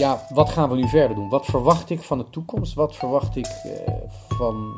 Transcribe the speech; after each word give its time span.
ja, 0.00 0.26
wat 0.28 0.50
gaan 0.50 0.68
we 0.68 0.76
nu 0.76 0.88
verder 0.88 1.16
doen? 1.16 1.28
Wat 1.28 1.44
verwacht 1.44 1.90
ik 1.90 2.02
van 2.02 2.18
de 2.18 2.30
toekomst? 2.30 2.74
Wat 2.74 2.96
verwacht 2.96 3.36
ik 3.36 3.46
eh, 3.46 3.94
van, 4.28 4.72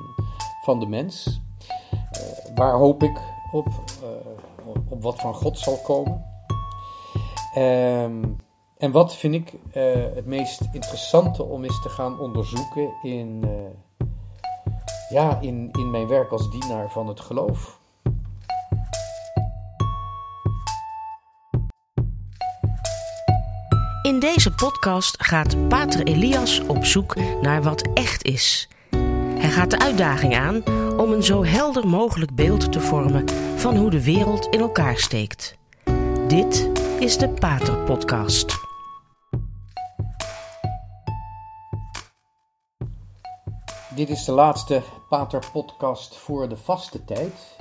van 0.63 0.81
de 0.81 0.87
mens? 0.87 1.41
Eh, 1.91 2.55
waar 2.55 2.75
hoop 2.75 3.03
ik 3.03 3.21
op? 3.53 3.67
Eh, 3.67 4.31
op 4.89 5.03
wat 5.03 5.21
van 5.21 5.35
God 5.35 5.59
zal 5.59 5.77
komen? 5.77 6.25
Ehm, 7.55 8.25
en 8.79 8.91
wat 8.91 9.17
vind 9.17 9.35
ik 9.35 9.53
het 10.15 10.27
meest 10.27 10.61
interessante 10.73 11.43
om 11.43 11.65
eens 11.65 11.83
te 11.83 11.89
gaan 11.89 12.21
onderzoeken 12.21 12.91
in, 13.03 13.45
ja, 15.09 15.39
in, 15.41 15.69
in 15.73 15.91
mijn 15.91 16.07
werk 16.09 16.31
als 16.31 16.51
dienaar 16.51 16.91
van 16.91 17.09
het 17.09 17.21
geloof? 17.21 17.81
In 24.13 24.19
deze 24.19 24.55
podcast 24.55 25.23
gaat 25.23 25.69
Pater 25.69 26.07
Elias 26.07 26.61
op 26.61 26.85
zoek 26.85 27.17
naar 27.41 27.63
wat 27.63 27.89
echt 27.95 28.25
is. 28.25 28.69
Hij 29.39 29.51
gaat 29.51 29.71
de 29.71 29.79
uitdaging 29.79 30.37
aan 30.37 30.63
om 30.99 31.13
een 31.13 31.23
zo 31.23 31.45
helder 31.45 31.89
mogelijk 31.89 32.35
beeld 32.35 32.73
te 32.73 32.81
vormen 32.81 33.29
van 33.57 33.77
hoe 33.77 33.91
de 33.91 34.05
wereld 34.05 34.47
in 34.47 34.61
elkaar 34.61 34.97
steekt. 34.97 35.57
Dit 36.29 36.71
is 36.99 37.19
de 37.19 37.29
Pater 37.29 37.77
Podcast. 37.79 38.55
Dit 43.95 44.09
is 44.09 44.25
de 44.25 44.33
laatste 44.33 44.83
Pater-podcast 45.09 46.17
voor 46.17 46.49
de 46.49 46.57
vaste 46.57 47.05
tijd. 47.05 47.57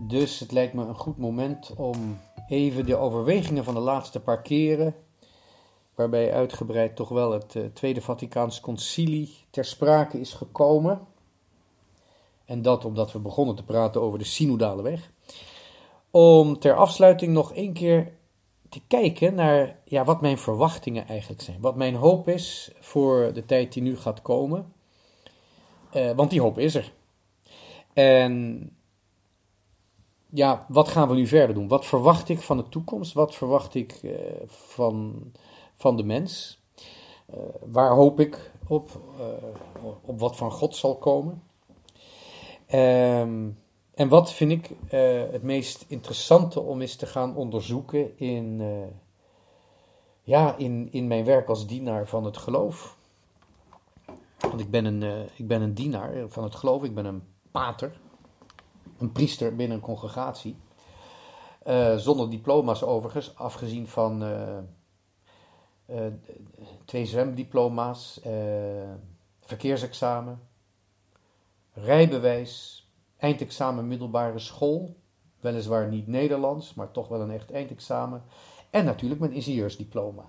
Dus 0.00 0.38
het 0.38 0.52
lijkt 0.52 0.74
me 0.74 0.84
een 0.84 0.94
goed 0.98 1.18
moment 1.18 1.74
om 1.76 2.18
even 2.48 2.86
de 2.86 2.96
overwegingen 2.96 3.64
van 3.64 3.74
de 3.74 3.80
laatste 3.80 4.20
paar 4.20 4.42
keren, 4.42 4.94
waarbij 6.02 6.32
uitgebreid 6.32 6.96
toch 6.96 7.08
wel 7.08 7.32
het 7.32 7.56
eh, 7.56 7.62
Tweede 7.72 8.00
Vaticaans 8.00 8.60
Concilie 8.60 9.34
ter 9.50 9.64
sprake 9.64 10.20
is 10.20 10.32
gekomen. 10.32 11.00
En 12.44 12.62
dat 12.62 12.84
omdat 12.84 13.12
we 13.12 13.18
begonnen 13.18 13.54
te 13.54 13.64
praten 13.64 14.00
over 14.00 14.18
de 14.18 14.24
synodale 14.24 14.82
weg. 14.82 15.10
Om 16.10 16.58
ter 16.58 16.74
afsluiting 16.74 17.32
nog 17.32 17.52
één 17.52 17.72
keer 17.72 18.12
te 18.68 18.80
kijken 18.86 19.34
naar 19.34 19.78
ja, 19.84 20.04
wat 20.04 20.20
mijn 20.20 20.38
verwachtingen 20.38 21.06
eigenlijk 21.06 21.42
zijn. 21.42 21.60
Wat 21.60 21.76
mijn 21.76 21.94
hoop 21.94 22.28
is 22.28 22.70
voor 22.80 23.32
de 23.32 23.44
tijd 23.44 23.72
die 23.72 23.82
nu 23.82 23.96
gaat 23.96 24.22
komen. 24.22 24.72
Eh, 25.90 26.10
want 26.10 26.30
die 26.30 26.40
hoop 26.40 26.58
is 26.58 26.74
er. 26.74 26.92
En 27.92 28.70
ja, 30.30 30.66
wat 30.68 30.88
gaan 30.88 31.08
we 31.08 31.14
nu 31.14 31.26
verder 31.26 31.54
doen? 31.54 31.68
Wat 31.68 31.86
verwacht 31.86 32.28
ik 32.28 32.40
van 32.40 32.56
de 32.56 32.68
toekomst? 32.68 33.12
Wat 33.12 33.34
verwacht 33.34 33.74
ik 33.74 33.92
eh, 33.92 34.10
van, 34.46 35.22
van 35.82 35.96
de 35.96 36.04
mens? 36.04 36.60
Eh, 37.26 37.38
waar 37.60 37.90
hoop 37.90 38.20
ik 38.20 38.50
op? 38.68 38.90
eh, 39.18 39.48
op 40.02 40.20
wat 40.20 40.36
van 40.36 40.50
God 40.50 40.76
zal 40.76 40.96
komen? 40.96 41.42
Ehm, 42.66 43.48
en 43.94 44.08
wat 44.08 44.32
vind 44.32 44.50
ik 44.52 44.70
eh, 44.88 45.22
het 45.30 45.42
meest 45.42 45.84
interessante 45.88 46.60
om 46.60 46.80
eens 46.80 46.96
te 46.96 47.06
gaan 47.06 47.36
onderzoeken 47.36 48.18
in, 48.18 48.62
ja, 50.22 50.56
in, 50.56 50.88
in 50.90 51.06
mijn 51.06 51.24
werk 51.24 51.48
als 51.48 51.66
dienaar 51.66 52.08
van 52.08 52.24
het 52.24 52.36
geloof? 52.36 52.96
Want 54.38 54.60
ik 54.60 54.70
ben, 54.70 54.84
een, 54.84 55.28
ik 55.36 55.46
ben 55.46 55.62
een 55.62 55.74
dienaar 55.74 56.28
van 56.28 56.44
het 56.44 56.54
geloof, 56.54 56.82
ik 56.82 56.94
ben 56.94 57.04
een 57.04 57.22
pater, 57.50 58.00
een 58.98 59.12
priester 59.12 59.56
binnen 59.56 59.76
een 59.76 59.82
congregatie. 59.82 60.56
Zonder 61.96 62.30
diploma's 62.30 62.82
overigens, 62.82 63.36
afgezien 63.36 63.88
van 63.88 64.22
twee 66.84 67.06
zwemdiploma's, 67.06 68.20
eh, 68.20 68.32
verkeersexamen, 69.40 70.40
rijbewijs, 71.72 72.86
eindexamen 73.16 73.88
middelbare 73.88 74.38
school, 74.38 74.96
weliswaar 75.40 75.88
niet 75.88 76.06
Nederlands, 76.06 76.74
maar 76.74 76.90
toch 76.90 77.08
wel 77.08 77.20
een 77.20 77.30
echt 77.30 77.50
eindexamen. 77.50 78.22
En 78.70 78.84
natuurlijk 78.84 79.20
mijn 79.20 79.32
ingenieursdiploma. 79.32 80.24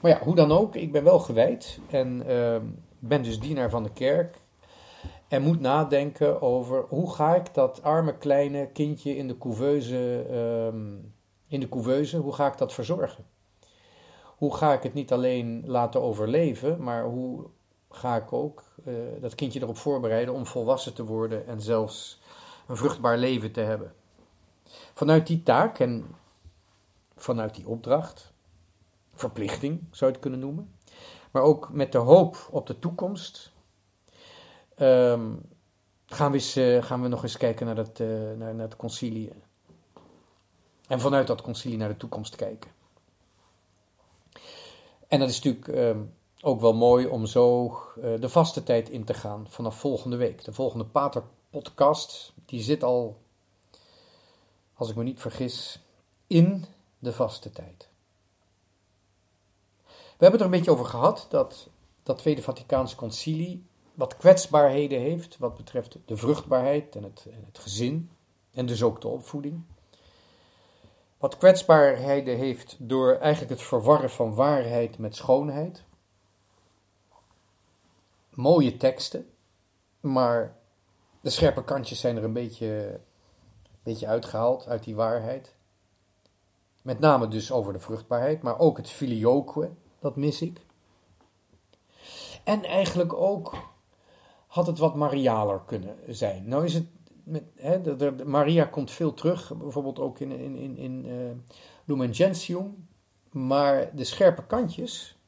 Maar 0.00 0.10
ja, 0.10 0.20
hoe 0.22 0.34
dan 0.34 0.52
ook, 0.52 0.74
ik 0.74 0.92
ben 0.92 1.04
wel 1.04 1.18
gewijd 1.18 1.80
en 1.90 2.26
ehm, 2.26 2.66
ben 2.98 3.22
dus 3.22 3.40
dienaar 3.40 3.70
van 3.70 3.82
de 3.82 3.92
kerk. 3.92 4.40
En 5.28 5.42
moet 5.42 5.60
nadenken 5.60 6.42
over 6.42 6.84
hoe 6.88 7.14
ga 7.14 7.34
ik 7.34 7.54
dat 7.54 7.82
arme 7.82 8.16
kleine 8.16 8.66
kindje 8.66 9.16
in 9.16 9.28
de 9.28 9.38
couveuse, 9.38 10.26
ehm, 10.30 10.96
in 11.46 11.60
de 11.60 11.68
couveuse, 11.68 12.16
hoe 12.16 12.32
ga 12.32 12.46
ik 12.46 12.58
dat 12.58 12.72
verzorgen? 12.72 13.24
Hoe 14.38 14.56
ga 14.56 14.72
ik 14.72 14.82
het 14.82 14.94
niet 14.94 15.12
alleen 15.12 15.62
laten 15.66 16.02
overleven, 16.02 16.82
maar 16.82 17.04
hoe 17.04 17.46
ga 17.90 18.16
ik 18.16 18.32
ook 18.32 18.62
eh, 18.84 18.94
dat 19.20 19.34
kindje 19.34 19.60
erop 19.60 19.76
voorbereiden 19.76 20.34
om 20.34 20.46
volwassen 20.46 20.94
te 20.94 21.04
worden 21.04 21.46
en 21.46 21.60
zelfs 21.60 22.20
een 22.66 22.76
vruchtbaar 22.76 23.18
leven 23.18 23.52
te 23.52 23.60
hebben? 23.60 23.92
Vanuit 24.94 25.26
die 25.26 25.42
taak 25.42 25.78
en 25.78 26.06
vanuit 27.16 27.54
die 27.54 27.68
opdracht, 27.68 28.32
verplichting 29.14 29.84
zou 29.90 30.10
je 30.10 30.16
het 30.16 30.20
kunnen 30.20 30.40
noemen, 30.40 30.74
maar 31.30 31.42
ook 31.42 31.68
met 31.72 31.92
de 31.92 31.98
hoop 31.98 32.48
op 32.50 32.66
de 32.66 32.78
toekomst, 32.78 33.52
ehm, 34.74 35.32
gaan, 36.06 36.32
we 36.32 36.52
eh, 36.54 36.86
gaan 36.86 37.02
we 37.02 37.08
nog 37.08 37.22
eens 37.22 37.36
kijken 37.36 37.68
eh, 37.68 37.74
naar, 38.36 38.54
naar 38.54 38.66
het 38.66 38.76
concilie. 38.76 39.32
En 40.86 41.00
vanuit 41.00 41.26
dat 41.26 41.42
concilie 41.42 41.78
naar 41.78 41.88
de 41.88 41.96
toekomst 41.96 42.36
kijken. 42.36 42.76
En 45.08 45.18
dat 45.18 45.28
is 45.28 45.40
natuurlijk 45.42 45.68
ehm, 45.68 46.00
ook 46.40 46.60
wel 46.60 46.74
mooi 46.74 47.06
om 47.06 47.26
zo 47.26 47.66
eh, 48.02 48.20
de 48.20 48.28
vaste 48.28 48.62
tijd 48.62 48.88
in 48.88 49.04
te 49.04 49.14
gaan 49.14 49.46
vanaf 49.48 49.78
volgende 49.78 50.16
week. 50.16 50.44
De 50.44 50.52
volgende 50.52 50.84
Pater 50.84 51.22
podcast, 51.50 52.32
die 52.44 52.60
zit 52.60 52.84
al, 52.84 53.20
als 54.74 54.90
ik 54.90 54.96
me 54.96 55.02
niet 55.02 55.20
vergis, 55.20 55.80
in 56.26 56.64
de 56.98 57.12
vaste 57.12 57.50
tijd. 57.50 57.88
We 59.86 60.24
hebben 60.24 60.40
het 60.40 60.40
er 60.40 60.54
een 60.54 60.58
beetje 60.58 60.70
over 60.70 60.84
gehad 60.84 61.26
dat 61.30 61.68
dat 62.02 62.18
Tweede 62.18 62.42
Vaticaans 62.42 62.94
Concilie 62.94 63.64
wat 63.94 64.16
kwetsbaarheden 64.16 65.00
heeft 65.00 65.38
wat 65.38 65.56
betreft 65.56 65.98
de 66.04 66.16
vruchtbaarheid 66.16 66.96
en 66.96 67.02
het, 67.02 67.26
en 67.30 67.42
het 67.46 67.58
gezin 67.58 68.10
en 68.50 68.66
dus 68.66 68.82
ook 68.82 69.00
de 69.00 69.08
opvoeding. 69.08 69.62
Wat 71.18 71.36
kwetsbaarheden 71.36 72.36
heeft 72.36 72.76
door 72.78 73.14
eigenlijk 73.14 73.52
het 73.52 73.62
verwarren 73.62 74.10
van 74.10 74.34
waarheid 74.34 74.98
met 74.98 75.16
schoonheid. 75.16 75.84
Mooie 78.30 78.76
teksten, 78.76 79.30
maar 80.00 80.56
de 81.20 81.30
scherpe 81.30 81.64
kantjes 81.64 82.00
zijn 82.00 82.16
er 82.16 82.24
een 82.24 82.32
beetje, 82.32 82.66
een 83.64 83.82
beetje 83.82 84.06
uitgehaald 84.06 84.66
uit 84.66 84.84
die 84.84 84.94
waarheid. 84.94 85.54
Met 86.82 86.98
name 86.98 87.28
dus 87.28 87.52
over 87.52 87.72
de 87.72 87.78
vruchtbaarheid, 87.78 88.42
maar 88.42 88.58
ook 88.58 88.76
het 88.76 88.90
filioque, 88.90 89.70
dat 89.98 90.16
mis 90.16 90.42
ik. 90.42 90.60
En 92.44 92.64
eigenlijk 92.64 93.12
ook 93.12 93.56
had 94.46 94.66
het 94.66 94.78
wat 94.78 94.94
marialer 94.94 95.60
kunnen 95.66 95.96
zijn. 96.06 96.48
Nou 96.48 96.64
is 96.64 96.74
het, 96.74 96.86
de, 97.82 98.14
Maria 98.24 98.64
komt 98.64 98.90
veel 98.90 99.14
terug, 99.14 99.56
bijvoorbeeld 99.56 99.98
ook 99.98 100.18
in, 100.18 100.30
in, 100.30 100.56
in, 100.56 100.76
in 100.76 101.04
eh, 101.06 101.54
Lumen 101.84 102.14
Gentium, 102.14 102.88
maar 103.30 103.96
de 103.96 104.04
scherpe 104.04 104.46
kantjes, 104.46 105.18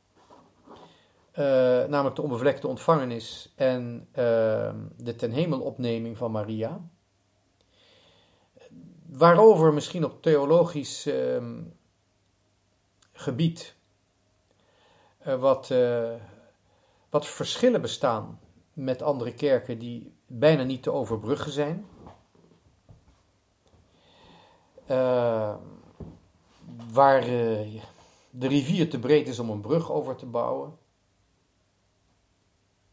eh, 1.30 1.44
namelijk 1.84 2.16
de 2.16 2.22
onbevlekte 2.22 2.66
ontvangenis 2.66 3.52
en 3.56 4.08
eh, 4.10 4.74
de 4.96 5.16
ten 5.16 5.30
hemelopneming 5.32 6.16
van 6.16 6.30
Maria, 6.30 6.80
waarover 9.06 9.72
misschien 9.72 10.04
op 10.04 10.22
theologisch 10.22 11.06
ehm, 11.06 11.62
gebied 13.12 13.74
eh, 15.18 15.40
wat, 15.40 15.72
wat 17.10 17.26
verschillen 17.26 17.80
bestaan 17.80 18.40
met 18.72 19.02
andere 19.02 19.34
kerken 19.34 19.78
die 19.78 20.14
bijna 20.32 20.62
niet 20.62 20.82
te 20.82 20.92
overbruggen 20.92 21.52
zijn. 21.52 21.86
Eh, 24.86 25.54
waar 26.92 27.22
eh, 27.22 27.82
de 28.30 28.48
rivier 28.48 28.90
te 28.90 28.98
breed 28.98 29.28
is 29.28 29.38
om 29.38 29.50
een 29.50 29.60
brug 29.60 29.90
over 29.90 30.16
te 30.16 30.26
bouwen. 30.26 30.78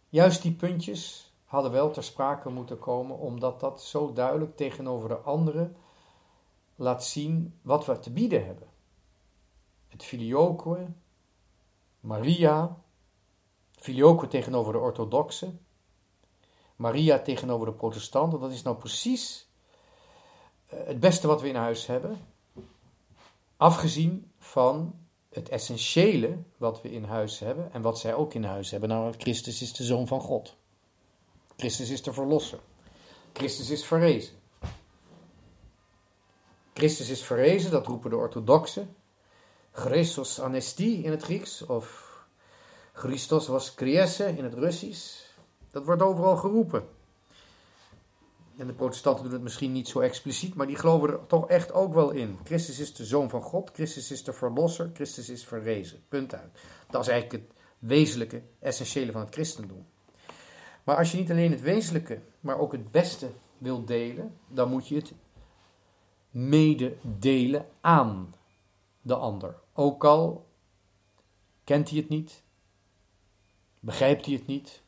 Juist 0.09 0.41
die 0.41 0.51
puntjes 0.51 1.33
hadden 1.45 1.71
wel 1.71 1.91
ter 1.91 2.03
sprake 2.03 2.49
moeten 2.49 2.79
komen, 2.79 3.17
omdat 3.17 3.59
dat 3.59 3.83
zo 3.83 4.13
duidelijk 4.13 4.55
tegenover 4.55 5.09
de 5.09 5.17
anderen 5.17 5.75
laat 6.75 7.03
zien 7.03 7.59
wat 7.61 7.85
we 7.85 7.99
te 7.99 8.11
bieden 8.11 8.45
hebben. 8.45 8.67
Het 9.87 10.03
filioque, 10.03 10.87
Maria, 11.99 12.77
filioque 13.71 14.27
tegenover 14.27 14.73
de 14.73 14.79
orthodoxen, 14.79 15.66
Maria 16.77 17.19
tegenover 17.19 17.65
de 17.65 17.73
protestanten, 17.73 18.39
dat 18.39 18.51
is 18.51 18.61
nou 18.61 18.77
precies 18.77 19.47
eh, 20.65 20.79
het 20.85 20.99
beste 20.99 21.27
wat 21.27 21.41
we 21.41 21.47
in 21.47 21.55
huis 21.55 21.85
hebben. 21.85 22.25
Afgezien 23.57 24.31
van 24.39 24.95
het 25.29 25.49
essentiële 25.49 26.37
wat 26.57 26.81
we 26.81 26.91
in 26.91 27.03
huis 27.03 27.39
hebben 27.39 27.73
en 27.73 27.81
wat 27.81 27.99
zij 27.99 28.13
ook 28.13 28.33
in 28.33 28.43
huis 28.43 28.71
hebben. 28.71 28.89
Namelijk, 28.89 29.21
Christus 29.21 29.61
is 29.61 29.73
de 29.73 29.83
Zoon 29.83 30.07
van 30.07 30.21
God. 30.21 30.55
Christus 31.57 31.89
is 31.89 32.03
de 32.03 32.13
Verlosser. 32.13 32.59
Christus 33.33 33.69
is 33.69 33.85
verrezen. 33.85 34.35
Christus 36.73 37.09
is 37.09 37.23
verrezen, 37.23 37.71
dat 37.71 37.87
roepen 37.87 38.09
de 38.09 38.15
orthodoxen. 38.15 38.95
Christos 39.71 40.39
anestie 40.39 41.03
in 41.03 41.11
het 41.11 41.23
Grieks, 41.23 41.65
of 41.65 42.07
Christos 42.93 43.47
was 43.47 43.73
kriesse 43.73 44.37
in 44.37 44.43
het 44.43 44.53
Russisch. 44.53 45.26
Dat 45.71 45.85
wordt 45.85 46.01
overal 46.01 46.37
geroepen. 46.37 46.87
En 48.57 48.67
de 48.67 48.73
protestanten 48.73 49.23
doen 49.23 49.33
het 49.33 49.41
misschien 49.41 49.71
niet 49.71 49.87
zo 49.87 49.99
expliciet, 49.99 50.55
maar 50.55 50.67
die 50.67 50.75
geloven 50.75 51.09
er 51.09 51.27
toch 51.27 51.49
echt 51.49 51.71
ook 51.73 51.93
wel 51.93 52.11
in. 52.11 52.37
Christus 52.43 52.79
is 52.79 52.93
de 52.93 53.05
zoon 53.05 53.29
van 53.29 53.41
God, 53.41 53.69
Christus 53.73 54.11
is 54.11 54.23
de 54.23 54.33
verlosser, 54.33 54.91
Christus 54.93 55.29
is 55.29 55.45
verrezen. 55.45 56.03
Punt 56.07 56.35
uit. 56.35 56.59
Dat 56.89 57.01
is 57.01 57.07
eigenlijk 57.07 57.43
het 57.43 57.57
wezenlijke, 57.79 58.41
essentiële 58.59 59.11
van 59.11 59.21
het 59.21 59.33
christendom. 59.33 59.85
Maar 60.83 60.97
als 60.97 61.11
je 61.11 61.17
niet 61.17 61.31
alleen 61.31 61.51
het 61.51 61.61
wezenlijke, 61.61 62.21
maar 62.39 62.59
ook 62.59 62.71
het 62.71 62.91
beste 62.91 63.31
wil 63.57 63.85
delen, 63.85 64.37
dan 64.47 64.69
moet 64.69 64.87
je 64.87 64.95
het 64.95 65.13
mededelen 66.29 67.65
aan 67.81 68.35
de 69.01 69.15
ander. 69.15 69.55
Ook 69.73 70.05
al 70.05 70.47
kent 71.63 71.89
hij 71.89 71.97
het 71.99 72.09
niet, 72.09 72.43
begrijpt 73.79 74.25
hij 74.25 74.33
het 74.33 74.47
niet, 74.47 74.81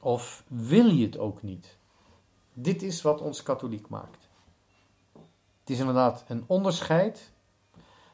of 0.00 0.44
wil 0.46 0.86
je 0.86 1.06
het 1.06 1.18
ook 1.18 1.42
niet. 1.42 1.76
Dit 2.52 2.82
is 2.82 3.02
wat 3.02 3.20
ons 3.20 3.42
katholiek 3.42 3.88
maakt. 3.88 4.28
Het 5.60 5.70
is 5.70 5.78
inderdaad 5.78 6.24
een 6.28 6.44
onderscheid 6.46 7.32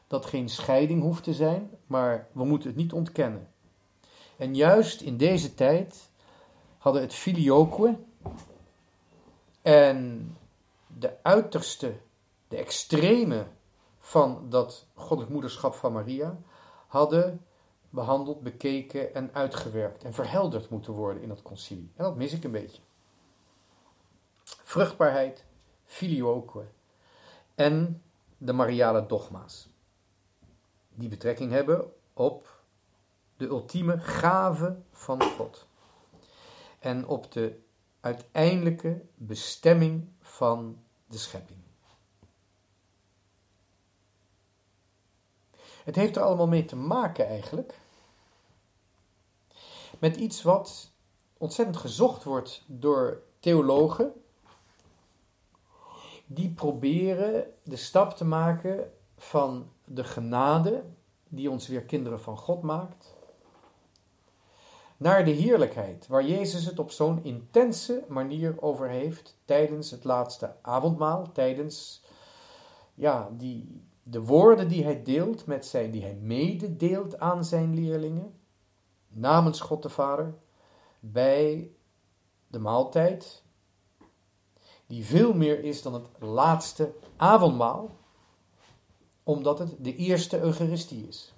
dat 0.07 0.25
geen 0.25 0.49
scheiding 0.49 1.01
hoeft 1.01 1.23
te 1.23 1.33
zijn, 1.33 1.69
maar 1.87 2.27
we 2.31 2.43
moeten 2.43 2.69
het 2.69 2.77
niet 2.77 2.93
ontkennen. 2.93 3.49
En 4.37 4.55
juist 4.55 5.01
in 5.01 5.17
deze 5.17 5.53
tijd 5.53 6.09
hadden 6.77 7.01
het 7.01 7.13
filioque 7.13 7.97
en 9.61 10.29
de 10.97 11.13
uiterste, 11.21 11.95
de 12.47 12.57
extreme 12.57 13.45
van 13.99 14.49
dat 14.49 14.85
goddelijk 14.93 15.33
moederschap 15.33 15.73
van 15.73 15.93
Maria 15.93 16.37
hadden 16.87 17.45
behandeld, 17.95 18.41
bekeken 18.41 19.13
en 19.13 19.29
uitgewerkt 19.33 20.03
en 20.03 20.13
verhelderd 20.13 20.69
moeten 20.69 20.93
worden 20.93 21.21
in 21.21 21.27
dat 21.27 21.41
concilie. 21.41 21.91
En 21.95 22.03
dat 22.03 22.15
mis 22.15 22.33
ik 22.33 22.43
een 22.43 22.51
beetje 22.51 22.81
vruchtbaarheid, 24.43 25.45
filioque 25.83 26.65
en 27.55 28.03
de 28.37 28.53
mariale 28.53 29.05
dogma's. 29.05 29.69
Die 30.89 31.09
betrekking 31.09 31.51
hebben 31.51 31.93
op 32.13 32.63
de 33.37 33.45
ultieme 33.45 33.99
gave 33.99 34.77
van 34.91 35.21
God 35.21 35.67
en 36.79 37.07
op 37.07 37.31
de 37.31 37.59
uiteindelijke 37.99 39.01
bestemming 39.15 40.09
van 40.21 40.83
de 41.07 41.17
schepping. 41.17 41.59
Het 45.83 45.95
heeft 45.95 46.15
er 46.15 46.21
allemaal 46.21 46.47
mee 46.47 46.65
te 46.65 46.75
maken 46.75 47.27
eigenlijk 47.27 47.79
met 49.99 50.15
iets 50.15 50.41
wat 50.41 50.91
ontzettend 51.37 51.77
gezocht 51.77 52.23
wordt 52.23 52.63
door 52.67 53.21
theologen 53.39 54.13
die 56.25 56.49
proberen 56.49 57.45
de 57.63 57.75
stap 57.75 58.13
te 58.13 58.25
maken 58.25 58.91
van 59.17 59.69
de 59.85 60.03
genade, 60.03 60.83
die 61.27 61.49
ons 61.49 61.67
weer 61.67 61.83
kinderen 61.83 62.21
van 62.21 62.37
God 62.37 62.61
maakt, 62.61 63.15
naar 64.97 65.25
de 65.25 65.31
heerlijkheid, 65.31 66.07
waar 66.07 66.25
Jezus 66.25 66.65
het 66.65 66.79
op 66.79 66.91
zo'n 66.91 67.23
intense 67.23 68.03
manier 68.07 68.61
over 68.61 68.89
heeft 68.89 69.37
tijdens 69.45 69.91
het 69.91 70.03
laatste 70.03 70.55
avondmaal, 70.61 71.31
tijdens 71.31 72.03
ja, 72.93 73.29
die, 73.37 73.81
de 74.03 74.21
woorden 74.21 74.67
die 74.67 74.83
hij 74.83 75.03
deelt 75.03 75.45
met 75.45 75.65
zijn, 75.65 75.91
die 75.91 76.01
hij 76.01 76.17
mededeelt 76.21 77.19
aan 77.19 77.45
zijn 77.45 77.73
leerlingen, 77.73 78.33
namens 79.15 79.59
God 79.59 79.83
de 79.83 79.89
Vader, 79.89 80.33
bij 80.99 81.71
de 82.47 82.59
maaltijd, 82.59 83.43
die 84.87 85.05
veel 85.05 85.33
meer 85.33 85.63
is 85.63 85.81
dan 85.81 85.93
het 85.93 86.07
laatste 86.19 86.93
avondmaal, 87.15 87.95
omdat 89.23 89.59
het 89.59 89.75
de 89.79 89.95
eerste 89.95 90.39
Eucharistie 90.39 91.07
is. 91.07 91.33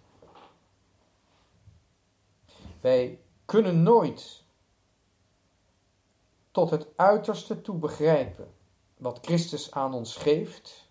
Wij 2.82 3.20
kunnen 3.46 3.84
nooit 3.84 4.44
tot 6.52 6.70
het 6.70 6.88
uiterste 6.96 7.62
toe 7.62 7.78
begrijpen 7.78 8.54
wat 8.98 9.20
Christus 9.22 9.72
aan 9.72 9.94
ons 9.94 10.16
geeft, 10.16 10.90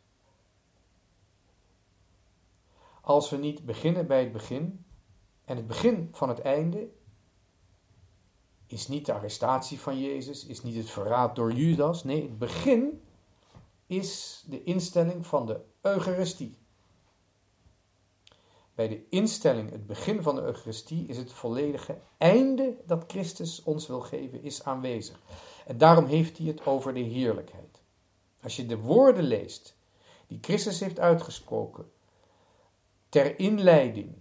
als 3.01 3.31
we 3.31 3.37
niet 3.37 3.65
beginnen 3.65 4.07
bij 4.07 4.21
het 4.21 4.33
begin. 4.33 4.85
En 5.47 5.57
het 5.57 5.67
begin 5.67 6.09
van 6.13 6.29
het 6.29 6.41
einde 6.41 6.89
is 8.67 8.89
niet 8.89 9.07
de 9.07 9.13
arrestatie 9.13 9.81
van 9.81 10.01
Jezus, 10.01 10.47
is 10.47 10.63
niet 10.63 10.77
het 10.77 10.91
verraad 10.91 11.37
door 11.37 11.53
Judas. 11.53 12.05
Nee, 12.05 12.23
het 12.23 12.39
begin 12.39 13.03
is 13.87 14.43
de 14.47 14.63
instelling 14.63 15.27
van 15.27 15.47
de 15.47 15.61
Eucharistie. 15.81 16.59
Bij 18.75 18.89
de 18.89 19.09
instelling, 19.09 19.71
het 19.71 19.87
begin 19.87 20.23
van 20.23 20.35
de 20.35 20.43
Eucharistie, 20.43 21.07
is 21.07 21.17
het 21.17 21.33
volledige 21.33 21.99
einde 22.19 22.77
dat 22.87 23.05
Christus 23.07 23.63
ons 23.63 23.87
wil 23.87 24.01
geven, 24.01 24.43
is 24.43 24.65
aanwezig. 24.65 25.21
En 25.67 25.79
daarom 25.79 26.07
heeft 26.07 26.39
hij 26.39 26.47
het 26.47 26.67
over 26.67 26.95
de 26.95 27.01
heerlijkheid. 27.01 27.81
Als 28.43 28.57
je 28.57 28.67
de 28.67 28.79
woorden 28.79 29.25
leest 29.25 29.77
die 30.27 30.39
Christus 30.41 30.81
heeft 30.81 30.99
uitgesproken, 30.99 31.91
ter 33.09 33.39
inleiding 33.39 34.15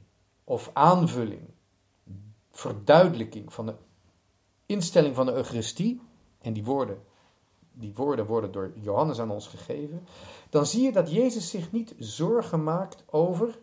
of 0.45 0.69
aanvulling, 0.74 1.50
verduidelijking 2.51 3.53
van 3.53 3.65
de 3.65 3.75
instelling 4.65 5.15
van 5.15 5.25
de 5.25 5.33
Eucharistie, 5.33 6.01
en 6.42 6.53
die 6.53 6.63
woorden, 6.63 7.03
die 7.71 7.94
woorden 7.94 8.25
worden 8.25 8.51
door 8.51 8.71
Johannes 8.75 9.19
aan 9.19 9.31
ons 9.31 9.47
gegeven, 9.47 10.07
dan 10.50 10.65
zie 10.65 10.83
je 10.83 10.92
dat 10.92 11.12
Jezus 11.12 11.50
zich 11.50 11.71
niet 11.71 11.95
zorgen 11.97 12.63
maakt 12.63 13.03
over 13.09 13.59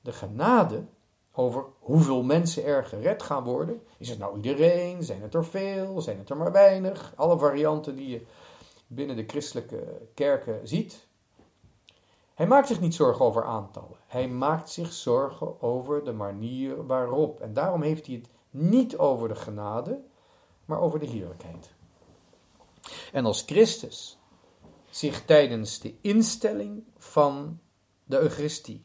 de 0.00 0.12
genade, 0.12 0.84
over 1.32 1.64
hoeveel 1.78 2.22
mensen 2.22 2.64
er 2.64 2.84
gered 2.84 3.22
gaan 3.22 3.44
worden. 3.44 3.82
Is 3.98 4.08
het 4.08 4.18
nou 4.18 4.36
iedereen? 4.36 5.02
Zijn 5.02 5.22
het 5.22 5.34
er 5.34 5.44
veel? 5.44 6.00
Zijn 6.00 6.18
het 6.18 6.30
er 6.30 6.36
maar 6.36 6.52
weinig? 6.52 7.12
Alle 7.16 7.38
varianten 7.38 7.96
die 7.96 8.08
je 8.08 8.26
binnen 8.86 9.16
de 9.16 9.24
christelijke 9.26 10.08
kerken 10.14 10.68
ziet. 10.68 11.06
Hij 12.34 12.46
maakt 12.46 12.68
zich 12.68 12.80
niet 12.80 12.94
zorgen 12.94 13.24
over 13.24 13.44
aantallen. 13.44 13.93
Hij 14.14 14.28
maakt 14.28 14.70
zich 14.70 14.92
zorgen 14.92 15.62
over 15.62 16.04
de 16.04 16.12
manier 16.12 16.86
waarop. 16.86 17.40
En 17.40 17.52
daarom 17.52 17.82
heeft 17.82 18.06
hij 18.06 18.14
het 18.14 18.28
niet 18.50 18.96
over 18.96 19.28
de 19.28 19.34
genade, 19.34 20.00
maar 20.64 20.80
over 20.80 20.98
de 20.98 21.06
heerlijkheid. 21.06 21.74
En 23.12 23.24
als 23.24 23.42
Christus 23.42 24.18
zich 24.90 25.24
tijdens 25.24 25.80
de 25.80 25.94
instelling 26.00 26.84
van 26.96 27.60
de 28.04 28.18
Eucharistie, 28.18 28.84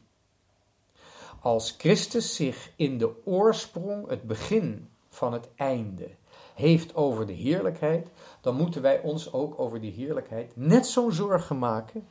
als 1.40 1.74
Christus 1.78 2.34
zich 2.34 2.72
in 2.76 2.98
de 2.98 3.26
oorsprong, 3.26 4.08
het 4.08 4.22
begin 4.22 4.88
van 5.08 5.32
het 5.32 5.48
einde, 5.54 6.10
heeft 6.54 6.94
over 6.94 7.26
de 7.26 7.32
heerlijkheid, 7.32 8.08
dan 8.40 8.56
moeten 8.56 8.82
wij 8.82 9.00
ons 9.00 9.32
ook 9.32 9.60
over 9.60 9.80
die 9.80 9.92
heerlijkheid 9.92 10.56
net 10.56 10.86
zo'n 10.86 11.12
zorgen 11.12 11.58
maken 11.58 12.08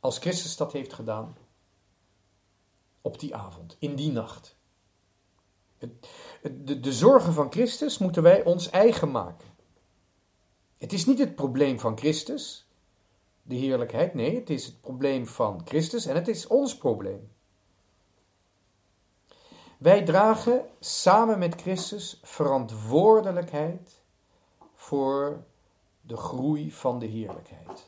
als 0.00 0.18
Christus 0.18 0.56
dat 0.56 0.72
heeft 0.72 0.92
gedaan 0.92 1.36
op 3.00 3.20
die 3.20 3.34
avond, 3.34 3.76
in 3.78 3.94
die 3.94 4.12
nacht. 4.12 4.56
De, 5.78 6.80
de 6.80 6.92
zorgen 6.92 7.32
van 7.32 7.50
Christus 7.50 7.98
moeten 7.98 8.22
wij 8.22 8.44
ons 8.44 8.70
eigen 8.70 9.10
maken. 9.10 9.48
Het 10.78 10.92
is 10.92 11.06
niet 11.06 11.18
het 11.18 11.34
probleem 11.34 11.80
van 11.80 11.98
Christus, 11.98 12.66
de 13.42 13.54
heerlijkheid, 13.54 14.14
nee, 14.14 14.34
het 14.34 14.50
is 14.50 14.66
het 14.66 14.80
probleem 14.80 15.26
van 15.26 15.62
Christus 15.64 16.06
en 16.06 16.14
het 16.14 16.28
is 16.28 16.46
ons 16.46 16.76
probleem. 16.76 17.30
Wij 19.78 20.04
dragen 20.04 20.68
samen 20.80 21.38
met 21.38 21.60
Christus 21.60 22.20
verantwoordelijkheid 22.22 24.02
voor 24.74 25.44
de 26.00 26.16
groei 26.16 26.72
van 26.72 26.98
de 26.98 27.06
heerlijkheid. 27.06 27.86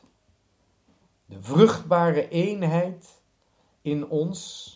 De 1.31 1.41
vruchtbare 1.41 2.29
eenheid 2.29 3.21
in 3.81 4.09
ons 4.09 4.69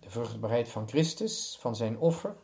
de 0.00 0.10
vruchtbaarheid 0.10 0.68
van 0.68 0.88
Christus, 0.88 1.56
van 1.60 1.76
zijn 1.76 1.98
offer, 1.98 2.36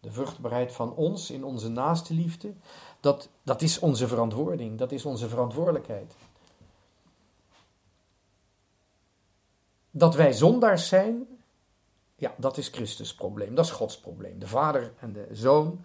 de 0.00 0.12
vruchtbaarheid 0.12 0.72
van 0.72 0.94
ons 0.94 1.30
in 1.30 1.44
onze 1.44 1.68
naaste 1.68 2.14
liefde, 2.14 2.54
dat, 3.00 3.28
dat 3.42 3.62
is 3.62 3.78
onze 3.78 4.08
verantwoording, 4.08 4.78
dat 4.78 4.92
is 4.92 5.04
onze 5.04 5.28
verantwoordelijkheid. 5.28 6.14
dat 9.90 10.14
wij 10.14 10.32
zondaars 10.32 10.88
zijn, 10.88 11.26
ja, 12.16 12.34
dat 12.36 12.56
is 12.56 12.68
Christus 12.68 13.14
probleem. 13.14 13.54
Dat 13.54 13.64
is 13.64 13.70
Gods 13.70 14.00
probleem. 14.00 14.38
De 14.38 14.46
vader 14.46 14.92
en 14.98 15.12
de 15.12 15.28
zoon, 15.32 15.84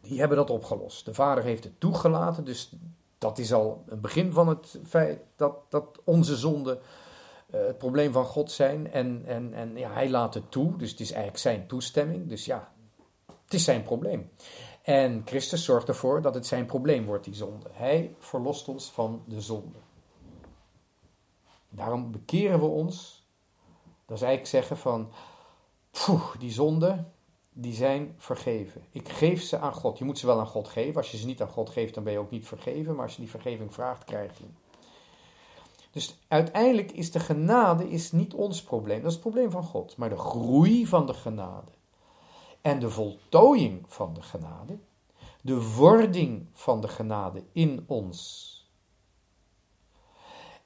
die 0.00 0.18
hebben 0.18 0.36
dat 0.36 0.50
opgelost. 0.50 1.04
De 1.04 1.14
vader 1.14 1.44
heeft 1.44 1.64
het 1.64 1.80
toegelaten, 1.80 2.44
dus 2.44 2.70
dat 3.18 3.38
is 3.38 3.52
al 3.52 3.84
een 3.86 4.00
begin 4.00 4.32
van 4.32 4.48
het 4.48 4.80
feit 4.84 5.20
dat, 5.36 5.56
dat 5.68 6.00
onze 6.04 6.36
zonden 6.36 6.78
uh, 7.54 7.66
het 7.66 7.78
probleem 7.78 8.12
van 8.12 8.24
God 8.24 8.52
zijn. 8.52 8.92
En, 8.92 9.22
en, 9.26 9.54
en 9.54 9.76
ja, 9.76 9.92
hij 9.92 10.10
laat 10.10 10.34
het 10.34 10.50
toe, 10.50 10.76
dus 10.76 10.90
het 10.90 11.00
is 11.00 11.10
eigenlijk 11.10 11.40
zijn 11.40 11.66
toestemming. 11.66 12.28
Dus 12.28 12.44
ja, 12.44 12.72
het 13.44 13.54
is 13.54 13.64
zijn 13.64 13.82
probleem. 13.82 14.30
En 14.82 15.22
Christus 15.24 15.64
zorgt 15.64 15.88
ervoor 15.88 16.22
dat 16.22 16.34
het 16.34 16.46
zijn 16.46 16.66
probleem 16.66 17.04
wordt, 17.04 17.24
die 17.24 17.34
zonde. 17.34 17.66
Hij 17.72 18.14
verlost 18.18 18.68
ons 18.68 18.90
van 18.90 19.22
de 19.26 19.40
zonde. 19.40 19.78
Daarom 21.68 22.10
bekeren 22.10 22.58
we 22.58 22.66
ons. 22.66 23.26
Dat 24.06 24.16
is 24.16 24.22
eigenlijk 24.22 24.50
zeggen 24.50 24.76
van, 24.76 25.10
poeh, 25.90 26.36
die 26.38 26.52
zonden, 26.52 27.13
die 27.56 27.72
zijn 27.72 28.14
vergeven. 28.18 28.82
Ik 28.90 29.08
geef 29.08 29.42
ze 29.42 29.58
aan 29.58 29.72
God. 29.72 29.98
Je 29.98 30.04
moet 30.04 30.18
ze 30.18 30.26
wel 30.26 30.38
aan 30.38 30.46
God 30.46 30.68
geven. 30.68 30.96
Als 30.96 31.10
je 31.10 31.16
ze 31.16 31.26
niet 31.26 31.42
aan 31.42 31.48
God 31.48 31.70
geeft, 31.70 31.94
dan 31.94 32.04
ben 32.04 32.12
je 32.12 32.18
ook 32.18 32.30
niet 32.30 32.46
vergeven. 32.46 32.94
Maar 32.94 33.04
als 33.04 33.14
je 33.14 33.20
die 33.20 33.30
vergeving 33.30 33.74
vraagt, 33.74 34.04
krijg 34.04 34.38
je. 34.38 34.44
Dus 35.90 36.18
uiteindelijk 36.28 36.92
is 36.92 37.10
de 37.10 37.20
genade 37.20 37.90
is 37.90 38.12
niet 38.12 38.34
ons 38.34 38.62
probleem. 38.62 38.98
Dat 38.98 39.06
is 39.06 39.12
het 39.12 39.22
probleem 39.22 39.50
van 39.50 39.64
God. 39.64 39.96
Maar 39.96 40.08
de 40.08 40.18
groei 40.18 40.86
van 40.86 41.06
de 41.06 41.14
genade 41.14 41.70
en 42.60 42.78
de 42.78 42.90
voltooiing 42.90 43.84
van 43.86 44.14
de 44.14 44.22
genade, 44.22 44.78
de 45.42 45.74
wording 45.74 46.46
van 46.52 46.80
de 46.80 46.88
genade 46.88 47.44
in 47.52 47.84
ons 47.86 48.52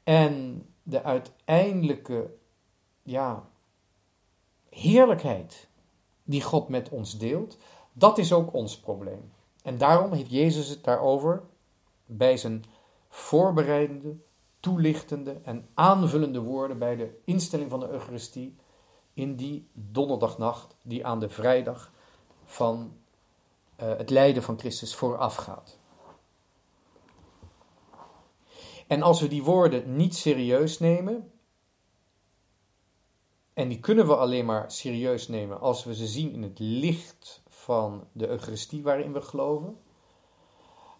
en 0.04 0.66
de 0.82 1.02
uiteindelijke 1.02 2.34
ja, 3.02 3.48
heerlijkheid 4.68 5.67
die 6.28 6.42
God 6.42 6.68
met 6.68 6.88
ons 6.88 7.18
deelt, 7.18 7.56
dat 7.92 8.18
is 8.18 8.32
ook 8.32 8.52
ons 8.52 8.80
probleem. 8.80 9.32
En 9.62 9.78
daarom 9.78 10.12
heeft 10.12 10.30
Jezus 10.30 10.68
het 10.68 10.84
daarover 10.84 11.42
bij 12.06 12.36
zijn 12.36 12.64
voorbereidende, 13.08 14.16
toelichtende 14.60 15.40
en 15.42 15.68
aanvullende 15.74 16.40
woorden 16.40 16.78
bij 16.78 16.96
de 16.96 17.20
instelling 17.24 17.70
van 17.70 17.80
de 17.80 17.88
Eucharistie 17.88 18.56
in 19.14 19.36
die 19.36 19.68
donderdagnacht 19.72 20.76
die 20.82 21.06
aan 21.06 21.20
de 21.20 21.28
vrijdag 21.28 21.92
van 22.44 22.92
uh, 23.82 23.96
het 23.96 24.10
lijden 24.10 24.42
van 24.42 24.58
Christus 24.58 24.94
voorafgaat. 24.94 25.78
En 28.86 29.02
als 29.02 29.20
we 29.20 29.28
die 29.28 29.44
woorden 29.44 29.96
niet 29.96 30.14
serieus 30.14 30.78
nemen, 30.78 31.32
en 33.58 33.68
die 33.68 33.80
kunnen 33.80 34.06
we 34.06 34.16
alleen 34.16 34.44
maar 34.44 34.72
serieus 34.72 35.28
nemen 35.28 35.60
als 35.60 35.84
we 35.84 35.94
ze 35.94 36.06
zien 36.06 36.32
in 36.32 36.42
het 36.42 36.58
licht 36.58 37.42
van 37.48 38.04
de 38.12 38.28
Eucharistie 38.28 38.82
waarin 38.82 39.12
we 39.12 39.20
geloven. 39.20 39.76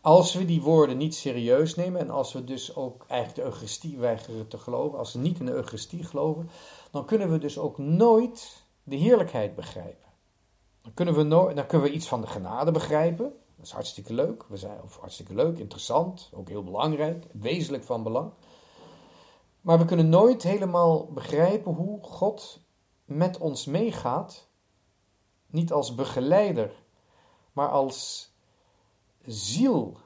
Als 0.01 0.35
we 0.35 0.45
die 0.45 0.63
woorden 0.63 0.97
niet 0.97 1.15
serieus 1.15 1.75
nemen 1.75 2.01
en 2.01 2.11
als 2.11 2.33
we 2.33 2.45
dus 2.45 2.77
ook 2.77 3.05
eigenlijk 3.09 3.41
de 3.41 3.47
Eucharistie 3.47 3.99
weigeren 3.99 4.49
te 4.49 4.59
geloven, 4.59 4.99
als 4.99 5.13
we 5.13 5.19
niet 5.19 5.39
in 5.39 5.47
de 5.47 5.53
Eucharistie 5.53 6.05
geloven, 6.05 6.51
dan 6.91 7.05
kunnen 7.05 7.31
we 7.31 7.39
dus 7.39 7.59
ook 7.59 7.79
nooit 7.79 8.63
de 8.83 8.97
heerlijkheid 8.97 9.55
begrijpen. 9.55 10.09
Dan 10.83 10.95
kunnen 10.95 11.15
we, 11.15 11.23
nooit, 11.23 11.57
dan 11.57 11.67
kunnen 11.67 11.89
we 11.89 11.95
iets 11.95 12.09
van 12.09 12.21
de 12.21 12.27
genade 12.27 12.71
begrijpen. 12.71 13.33
Dat 13.57 13.67
is 13.67 13.73
hartstikke 13.73 14.15
leuk. 14.15 14.45
We 14.49 14.57
zijn, 14.57 14.83
of 14.83 14.97
hartstikke 14.97 15.35
leuk, 15.35 15.59
interessant, 15.59 16.31
ook 16.35 16.49
heel 16.49 16.65
belangrijk, 16.65 17.27
wezenlijk 17.33 17.85
van 17.85 18.03
belang. 18.03 18.33
Maar 19.61 19.79
we 19.79 19.85
kunnen 19.85 20.09
nooit 20.09 20.43
helemaal 20.43 21.13
begrijpen 21.13 21.73
hoe 21.73 22.03
God 22.03 22.61
met 23.05 23.39
ons 23.39 23.65
meegaat, 23.67 24.49
niet 25.47 25.73
als 25.73 25.95
begeleider, 25.95 26.83
maar 27.53 27.69
als 27.69 28.31
zielzorger, 29.27 29.97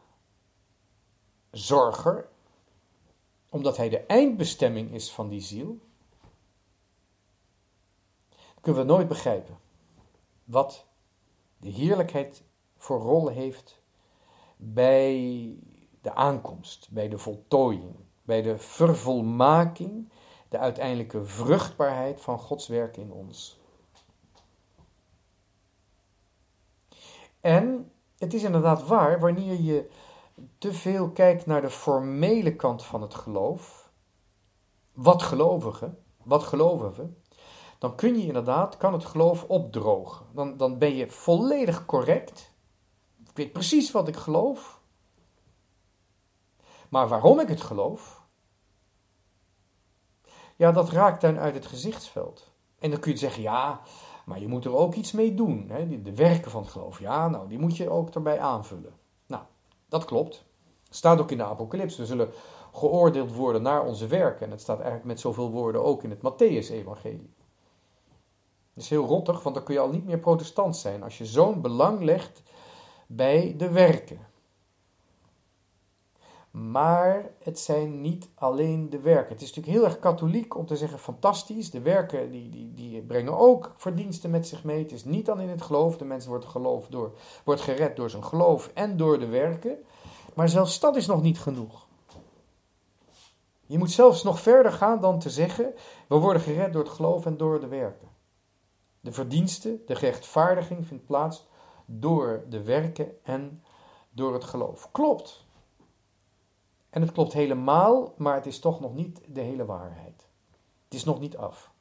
omdat 3.49 3.77
Hij 3.77 3.89
de 3.89 3.99
eindbestemming 3.99 4.93
is 4.93 5.13
van 5.13 5.29
die 5.29 5.41
ziel. 5.41 5.79
kunnen 8.61 8.87
we 8.87 8.93
nooit 8.93 9.09
begrijpen 9.09 9.59
wat 10.45 10.87
de 11.57 11.69
heerlijkheid 11.69 12.43
voor 12.77 13.01
rol 13.01 13.29
heeft 13.29 13.81
bij 14.57 15.57
de 16.01 16.15
aankomst, 16.15 16.89
bij 16.91 17.09
de 17.09 17.19
voltooiing 17.19 17.95
bij 18.23 18.43
de 18.43 18.59
vervolmaking, 18.59 20.13
de 20.49 20.59
uiteindelijke 20.59 21.25
vruchtbaarheid 21.25 22.21
van 22.21 22.39
Gods 22.39 22.67
werk 22.69 22.97
in 22.97 23.13
ons. 23.13 23.61
En 27.41 27.93
het 28.19 28.35
is 28.35 28.43
inderdaad 28.43 28.87
waar, 28.87 29.21
wanneer 29.21 29.61
je 29.61 29.91
te 30.59 30.73
veel 30.73 31.11
kijkt 31.11 31.47
naar 31.47 31.61
de 31.61 31.71
formele 31.71 32.57
kant 32.57 32.85
van 32.85 33.03
het 33.03 33.15
geloof, 33.15 33.91
wat 34.93 35.23
gelovigen, 35.23 35.99
wat 36.23 36.43
geloven 36.43 36.93
we, 36.95 37.09
dan 37.79 37.95
kun 37.95 38.19
je 38.19 38.27
inderdaad, 38.27 38.77
kan 38.77 38.93
het 38.93 39.05
geloof 39.05 39.45
opdrogen. 39.45 40.27
Dan, 40.33 40.57
dan 40.57 40.79
ben 40.79 40.95
je 40.95 41.09
volledig 41.09 41.85
correct. 41.85 42.55
Ik 43.29 43.37
weet 43.37 43.53
precies 43.53 43.91
wat 43.91 44.09
ik 44.09 44.17
geloof. 44.17 44.81
Maar 46.93 47.09
waarom 47.09 47.41
ik 47.41 47.49
het 47.49 47.61
geloof, 47.61 48.23
ja, 50.57 50.73
dat 50.73 50.91
raakt 50.91 51.21
dan 51.21 51.39
uit 51.39 51.55
het 51.55 51.67
gezichtsveld. 51.67 52.51
En 52.79 52.91
dan 52.91 53.01
kun 53.01 53.13
je 53.13 53.19
zeggen, 53.19 53.43
ja, 53.43 53.81
maar 54.25 54.41
je 54.41 54.49
moet 54.49 54.65
er 54.65 54.77
ook 54.77 54.95
iets 54.95 55.13
mee 55.13 55.35
doen. 55.35 55.69
Hè? 55.69 56.03
De 56.03 56.15
werken 56.15 56.51
van 56.51 56.63
het 56.63 56.71
geloof, 56.71 56.99
ja, 57.01 57.29
nou, 57.29 57.49
die 57.49 57.59
moet 57.59 57.77
je 57.77 57.91
ook 57.91 58.15
erbij 58.15 58.41
aanvullen. 58.41 58.93
Nou, 59.27 59.43
dat 59.89 60.05
klopt. 60.05 60.45
Staat 60.91 61.21
ook 61.21 61.31
in 61.31 61.39
de 61.39 61.45
Apocalyps. 61.45 61.97
We 61.97 62.07
zullen 62.07 62.33
geoordeeld 62.73 63.35
worden 63.35 63.63
naar 63.63 63.85
onze 63.85 64.07
werken. 64.07 64.47
En 64.47 64.51
het 64.51 64.61
staat 64.61 64.79
eigenlijk 64.79 65.07
met 65.07 65.21
zoveel 65.21 65.51
woorden 65.51 65.85
ook 65.85 66.03
in 66.03 66.11
het 66.11 66.21
Matthäus-evangelie. 66.21 67.35
Dat 68.75 68.85
is 68.85 68.91
heel 68.91 69.07
rottig, 69.07 69.43
want 69.43 69.55
dan 69.55 69.65
kun 69.65 69.75
je 69.75 69.81
al 69.81 69.91
niet 69.91 70.05
meer 70.05 70.19
protestant 70.19 70.77
zijn 70.77 71.03
als 71.03 71.19
je 71.19 71.27
zo'n 71.27 71.61
belang 71.61 72.03
legt 72.03 72.43
bij 73.07 73.55
de 73.57 73.71
werken. 73.71 74.31
Maar 76.53 77.31
het 77.43 77.59
zijn 77.59 78.01
niet 78.01 78.29
alleen 78.35 78.91
de 78.91 79.01
werken. 79.01 79.33
Het 79.33 79.43
is 79.43 79.49
natuurlijk 79.49 79.77
heel 79.77 79.85
erg 79.85 79.99
katholiek 79.99 80.57
om 80.57 80.67
te 80.67 80.77
zeggen: 80.77 80.99
fantastisch, 80.99 81.71
de 81.71 81.81
werken 81.81 82.31
die, 82.31 82.49
die, 82.49 82.75
die 82.75 83.03
brengen 83.03 83.39
ook 83.39 83.73
verdiensten 83.77 84.31
met 84.31 84.47
zich 84.47 84.65
mee. 84.65 84.83
Het 84.83 84.93
is 84.93 85.05
niet 85.05 85.27
dan 85.27 85.41
in 85.41 85.49
het 85.49 85.63
geloof. 85.63 85.97
De 85.97 86.05
mens 86.05 86.27
wordt, 86.27 86.45
geloof 86.45 86.87
door, 86.87 87.13
wordt 87.45 87.61
gered 87.61 87.97
door 87.97 88.11
zijn 88.11 88.25
geloof 88.25 88.71
en 88.75 88.97
door 88.97 89.19
de 89.19 89.27
werken. 89.27 89.79
Maar 90.35 90.49
zelfs 90.49 90.81
dat 90.81 90.97
is 90.97 91.07
nog 91.07 91.23
niet 91.23 91.41
genoeg. 91.41 91.87
Je 93.67 93.79
moet 93.79 93.91
zelfs 93.91 94.23
nog 94.23 94.41
verder 94.41 94.73
gaan 94.73 95.01
dan 95.01 95.19
te 95.19 95.31
zeggen: 95.31 95.75
we 96.09 96.17
worden 96.17 96.43
gered 96.43 96.73
door 96.73 96.83
het 96.83 96.93
geloof 96.93 97.27
en 97.27 97.37
door 97.37 97.61
de 97.61 97.69
werken. 97.69 98.09
De 99.01 99.13
verdiensten, 99.13 99.83
de 99.87 99.95
rechtvaardiging 99.95 100.87
vindt 100.87 101.07
plaats 101.07 101.47
door 101.87 102.45
de 102.49 102.63
werken 102.63 103.09
en 103.23 103.63
door 104.11 104.33
het 104.33 104.45
geloof. 104.45 104.89
Klopt. 104.91 105.45
En 106.93 107.03
het 107.03 107.13
klopt 107.13 107.33
helemaal, 107.33 108.15
maar 108.17 108.35
het 108.35 108.47
is 108.47 108.59
toch 108.59 108.81
nog 108.81 108.95
niet 108.95 109.21
de 109.27 109.41
hele 109.41 109.65
waarheid. 109.65 110.29
Het 110.85 110.95
is 110.95 111.05
nog 111.05 111.21
niet 111.21 111.37
af. 111.37 111.73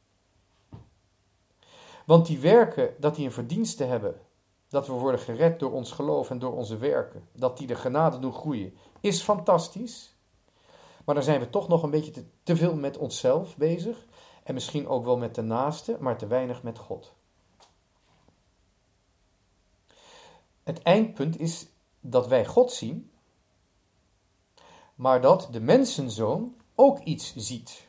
Want 2.06 2.26
die 2.26 2.40
werken, 2.40 2.96
dat 3.00 3.16
die 3.16 3.26
een 3.26 3.32
verdienste 3.32 3.84
hebben, 3.84 4.22
dat 4.68 4.88
we 4.88 4.94
worden 4.94 5.20
gered 5.20 5.60
door 5.60 5.72
ons 5.72 5.92
geloof 5.92 6.30
en 6.30 6.40
door 6.40 6.54
onze 6.54 6.78
werken, 6.78 7.28
dat 7.32 7.58
die 7.58 7.68
de 7.68 7.76
genade 7.76 8.20
doen 8.20 8.34
groeien, 8.34 8.78
is 9.00 9.22
fantastisch. 9.22 10.16
Maar 11.06 11.16
dan 11.16 11.24
zijn 11.24 11.40
we 11.40 11.50
toch 11.50 11.68
nog 11.68 11.84
een 11.84 11.92
beetje 11.92 12.12
te, 12.12 12.26
te 12.44 12.56
veel 12.56 12.76
met 12.76 12.98
onszelf 12.98 13.58
bezig. 13.58 14.06
En 14.44 14.54
misschien 14.54 14.88
ook 14.88 15.06
wel 15.06 15.18
met 15.18 15.36
de 15.36 15.42
naaste, 15.42 15.98
maar 16.00 16.18
te 16.18 16.28
weinig 16.28 16.64
met 16.64 16.78
God. 16.78 17.14
Het 20.64 20.82
eindpunt 20.82 21.40
is 21.40 21.68
dat 22.00 22.28
wij 22.28 22.46
God 22.46 22.72
zien 22.72 23.11
maar 25.02 25.22
dat 25.22 25.48
de 25.52 25.60
mensenzoon 25.60 26.56
ook 26.76 27.00
iets 27.00 27.36
ziet. 27.36 27.88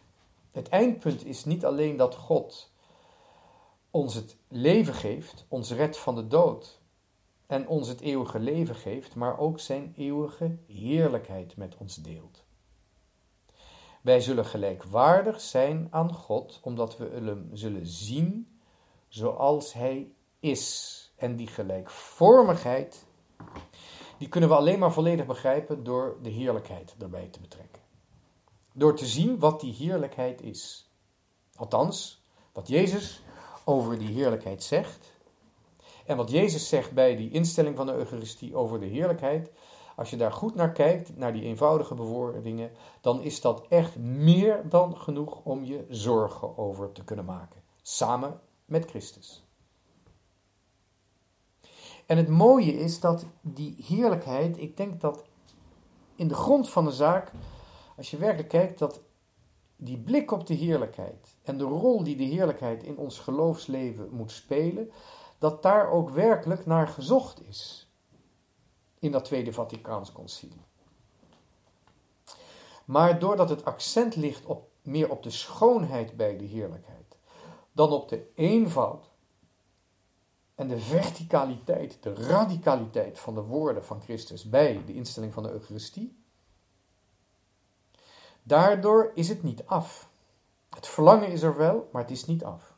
Het 0.51 0.69
eindpunt 0.69 1.25
is 1.25 1.45
niet 1.45 1.65
alleen 1.65 1.97
dat 1.97 2.15
God 2.15 2.73
ons 3.91 4.15
het 4.15 4.37
leven 4.49 4.95
geeft, 4.95 5.45
ons 5.49 5.71
redt 5.71 5.99
van 5.99 6.15
de 6.15 6.27
dood 6.27 6.81
en 7.47 7.69
ons 7.69 7.89
het 7.89 8.01
eeuwige 8.01 8.39
leven 8.39 8.75
geeft, 8.75 9.15
maar 9.15 9.39
ook 9.39 9.61
zijn 9.61 9.93
eeuwige 9.97 10.59
heerlijkheid 10.67 11.57
met 11.57 11.77
ons 11.77 11.97
deelt. 11.97 12.45
Wij 14.03 14.21
zullen 14.21 14.47
gelijkwaardig 14.47 15.41
zijn 15.41 15.89
aan 15.91 16.15
God, 16.15 16.61
omdat 16.63 16.97
we 16.97 17.11
hem 17.25 17.51
zullen 17.53 17.87
zien 17.87 18.59
zoals 19.09 19.73
hij 19.73 20.13
is. 20.41 20.99
En 21.17 21.37
die 21.37 21.47
gelijkvormigheid 21.47 23.07
die 24.23 24.31
kunnen 24.31 24.51
we 24.51 24.57
alleen 24.57 24.79
maar 24.79 24.93
volledig 24.93 25.27
begrijpen 25.27 25.85
door 25.85 26.17
de 26.23 26.31
heerlijkheid 26.31 26.95
erbij 26.99 27.29
te 27.29 27.41
betrekken. 27.41 27.83
Door 28.73 28.97
te 28.97 29.07
zien 29.07 29.39
wat 29.39 29.61
die 29.61 29.73
heerlijkheid 29.73 30.43
is. 30.43 30.91
Althans, 31.55 32.25
wat 32.53 32.69
Jezus 32.69 33.23
over 33.65 33.99
die 33.99 34.13
heerlijkheid 34.13 34.63
zegt. 34.63 35.13
En 36.07 36.17
wat 36.17 36.31
Jezus 36.31 36.69
zegt 36.69 36.93
bij 36.93 37.17
die 37.17 37.31
instelling 37.31 37.77
van 37.77 37.87
de 37.87 37.93
Eucharistie 37.93 38.57
over 38.57 38.81
de 38.81 38.87
heerlijkheid. 38.87 39.51
Als 39.97 40.11
je 40.11 40.17
daar 40.17 40.33
goed 40.33 40.55
naar 40.55 40.73
kijkt, 40.73 41.17
naar 41.17 41.33
die 41.33 41.43
eenvoudige 41.43 41.95
bewoordingen, 41.95 42.71
dan 43.01 43.23
is 43.23 43.41
dat 43.41 43.67
echt 43.69 43.99
meer 43.99 44.69
dan 44.69 44.97
genoeg 44.97 45.41
om 45.45 45.65
je 45.65 45.87
zorgen 45.89 46.59
over 46.59 46.93
te 46.93 47.05
kunnen 47.05 47.25
maken. 47.25 47.63
Samen 47.83 48.41
met 48.65 48.91
Christus. 48.91 49.47
En 52.07 52.17
het 52.17 52.29
mooie 52.29 52.79
is 52.79 53.01
dat 53.01 53.27
die 53.41 53.75
heerlijkheid, 53.87 54.59
ik 54.59 54.77
denk 54.77 55.01
dat 55.01 55.25
in 56.15 56.29
de 56.29 56.35
grond 56.35 56.71
van 56.71 56.85
de 56.85 56.93
zaak, 56.93 57.33
als 57.97 58.11
je 58.11 58.17
werkelijk 58.17 58.49
kijkt, 58.49 58.79
dat 58.79 59.01
die 59.77 59.99
blik 59.99 60.31
op 60.31 60.47
de 60.47 60.55
heerlijkheid 60.55 61.37
en 61.43 61.59
de 61.59 61.65
rol 61.65 62.03
die 62.03 62.17
de 62.17 62.25
heerlijkheid 62.25 62.83
in 62.83 62.97
ons 62.97 63.19
geloofsleven 63.19 64.09
moet 64.11 64.33
spelen, 64.33 64.91
dat 65.39 65.63
daar 65.63 65.91
ook 65.91 66.11
werkelijk 66.11 66.67
naar 66.67 66.89
gezocht 66.89 67.43
is 67.49 67.91
in 68.99 69.13
dat 69.13 69.25
Tweede 69.25 69.53
Vaticaans 69.53 70.13
Concilie. 70.13 70.65
Maar 72.85 73.19
doordat 73.19 73.49
het 73.49 73.65
accent 73.65 74.17
ligt 74.17 74.47
op, 74.47 74.69
meer 74.83 75.11
op 75.11 75.23
de 75.23 75.31
schoonheid 75.31 76.17
bij 76.17 76.37
de 76.37 76.45
heerlijkheid 76.45 77.17
dan 77.73 77.91
op 77.91 78.09
de 78.09 78.31
eenvoud 78.35 79.12
en 80.63 80.69
de 80.69 80.79
verticaliteit, 80.79 81.99
de 82.01 82.15
radicaliteit 82.15 83.19
van 83.19 83.35
de 83.35 83.41
woorden 83.41 83.85
van 83.85 84.03
Christus 84.03 84.45
bij 84.49 84.83
de 84.87 84.95
instelling 84.95 85.33
van 85.33 85.43
de 85.43 85.51
Eucharistie, 85.51 86.17
daardoor 88.43 89.11
is 89.15 89.29
het 89.29 89.43
niet 89.43 89.67
af. 89.67 90.11
Het 90.69 90.87
verlangen 90.87 91.29
is 91.29 91.43
er 91.43 91.57
wel, 91.57 91.89
maar 91.93 92.03
het 92.03 92.11
is 92.11 92.25
niet 92.25 92.45
af. 92.45 92.75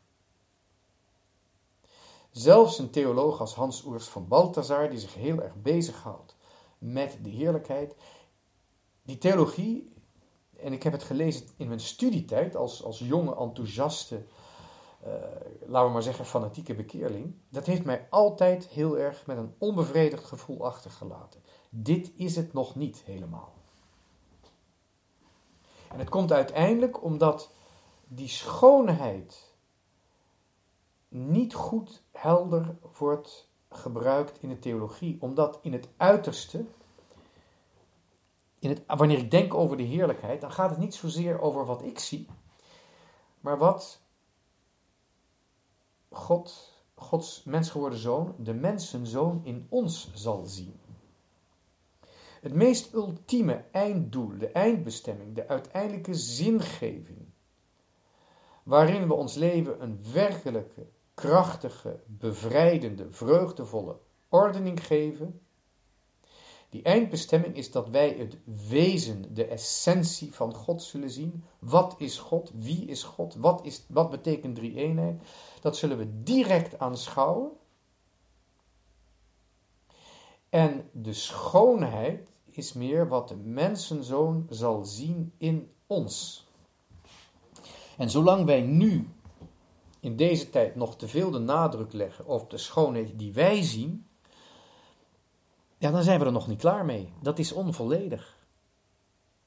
Zelfs 2.30 2.78
een 2.78 2.90
theoloog 2.90 3.40
als 3.40 3.54
Hans 3.54 3.84
Oers 3.84 4.08
van 4.08 4.28
Balthazar, 4.28 4.90
die 4.90 4.98
zich 4.98 5.14
heel 5.14 5.42
erg 5.42 5.54
bezighoudt 5.54 6.36
met 6.78 7.18
de 7.22 7.30
heerlijkheid, 7.30 7.94
die 9.02 9.18
theologie, 9.18 9.92
en 10.56 10.72
ik 10.72 10.82
heb 10.82 10.92
het 10.92 11.02
gelezen 11.02 11.46
in 11.56 11.68
mijn 11.68 11.80
studietijd 11.80 12.56
als, 12.56 12.84
als 12.84 12.98
jonge 12.98 13.36
enthousiaste 13.36 14.24
uh, 15.06 15.12
laten 15.66 15.86
we 15.86 15.92
maar 15.92 16.02
zeggen, 16.02 16.24
fanatieke 16.24 16.74
bekeerling, 16.74 17.34
dat 17.48 17.66
heeft 17.66 17.84
mij 17.84 18.06
altijd 18.10 18.66
heel 18.66 18.98
erg 18.98 19.26
met 19.26 19.36
een 19.36 19.54
onbevredigd 19.58 20.24
gevoel 20.24 20.64
achtergelaten. 20.64 21.42
Dit 21.70 22.12
is 22.16 22.36
het 22.36 22.52
nog 22.52 22.74
niet 22.74 23.02
helemaal. 23.04 23.52
En 25.88 25.98
het 25.98 26.08
komt 26.08 26.32
uiteindelijk 26.32 27.02
omdat 27.02 27.50
die 28.06 28.28
schoonheid 28.28 29.52
niet 31.08 31.54
goed 31.54 32.02
helder 32.12 32.76
wordt 32.98 33.48
gebruikt 33.68 34.42
in 34.42 34.48
de 34.48 34.58
theologie, 34.58 35.16
omdat 35.20 35.58
in 35.62 35.72
het 35.72 35.88
uiterste, 35.96 36.64
in 38.58 38.68
het, 38.68 38.82
wanneer 38.86 39.18
ik 39.18 39.30
denk 39.30 39.54
over 39.54 39.76
de 39.76 39.82
heerlijkheid, 39.82 40.40
dan 40.40 40.52
gaat 40.52 40.70
het 40.70 40.78
niet 40.78 40.94
zozeer 40.94 41.40
over 41.40 41.66
wat 41.66 41.82
ik 41.82 41.98
zie, 41.98 42.26
maar 43.40 43.58
wat 43.58 44.00
God, 46.14 46.72
Gods 46.94 47.44
mensgeworden 47.44 47.98
zoon, 47.98 48.34
de 48.38 48.54
mensenzoon 48.54 49.40
in 49.44 49.66
ons 49.68 50.10
zal 50.14 50.44
zien. 50.44 50.74
Het 52.40 52.54
meest 52.54 52.92
ultieme 52.94 53.64
einddoel, 53.70 54.38
de 54.38 54.48
eindbestemming, 54.48 55.34
de 55.34 55.48
uiteindelijke 55.48 56.14
zingeving, 56.14 57.26
waarin 58.62 59.08
we 59.08 59.14
ons 59.14 59.34
leven 59.34 59.82
een 59.82 59.98
werkelijke, 60.12 60.86
krachtige, 61.14 62.00
bevrijdende, 62.06 63.10
vreugdevolle 63.10 63.98
ordening 64.28 64.86
geven, 64.86 65.40
die 66.74 66.82
eindbestemming 66.82 67.56
is 67.56 67.70
dat 67.70 67.88
wij 67.88 68.14
het 68.18 68.36
wezen, 68.68 69.34
de 69.34 69.46
essentie 69.46 70.34
van 70.34 70.54
God 70.54 70.82
zullen 70.82 71.10
zien. 71.10 71.44
Wat 71.58 71.94
is 71.98 72.18
God? 72.18 72.52
Wie 72.54 72.84
is 72.84 73.02
God? 73.02 73.34
Wat, 73.34 73.64
is, 73.64 73.84
wat 73.88 74.10
betekent 74.10 74.54
drie 74.56 74.74
eenheid? 74.74 75.22
Dat 75.60 75.76
zullen 75.76 75.98
we 75.98 76.22
direct 76.22 76.78
aanschouwen. 76.78 77.50
En 80.48 80.88
de 80.92 81.12
schoonheid 81.12 82.30
is 82.50 82.72
meer 82.72 83.08
wat 83.08 83.28
de 83.28 83.36
mensenzoon 83.36 84.46
zal 84.50 84.84
zien 84.84 85.32
in 85.38 85.70
ons. 85.86 86.46
En 87.96 88.10
zolang 88.10 88.44
wij 88.44 88.60
nu 88.60 89.08
in 90.00 90.16
deze 90.16 90.50
tijd 90.50 90.74
nog 90.74 90.96
te 90.96 91.08
veel 91.08 91.30
de 91.30 91.38
nadruk 91.38 91.92
leggen 91.92 92.26
op 92.26 92.50
de 92.50 92.58
schoonheid 92.58 93.18
die 93.18 93.32
wij 93.32 93.62
zien, 93.62 94.06
ja, 95.84 95.90
dan 95.90 96.02
zijn 96.02 96.18
we 96.18 96.24
er 96.24 96.32
nog 96.32 96.46
niet 96.46 96.60
klaar 96.60 96.84
mee. 96.84 97.12
Dat 97.22 97.38
is 97.38 97.52
onvolledig. 97.52 98.36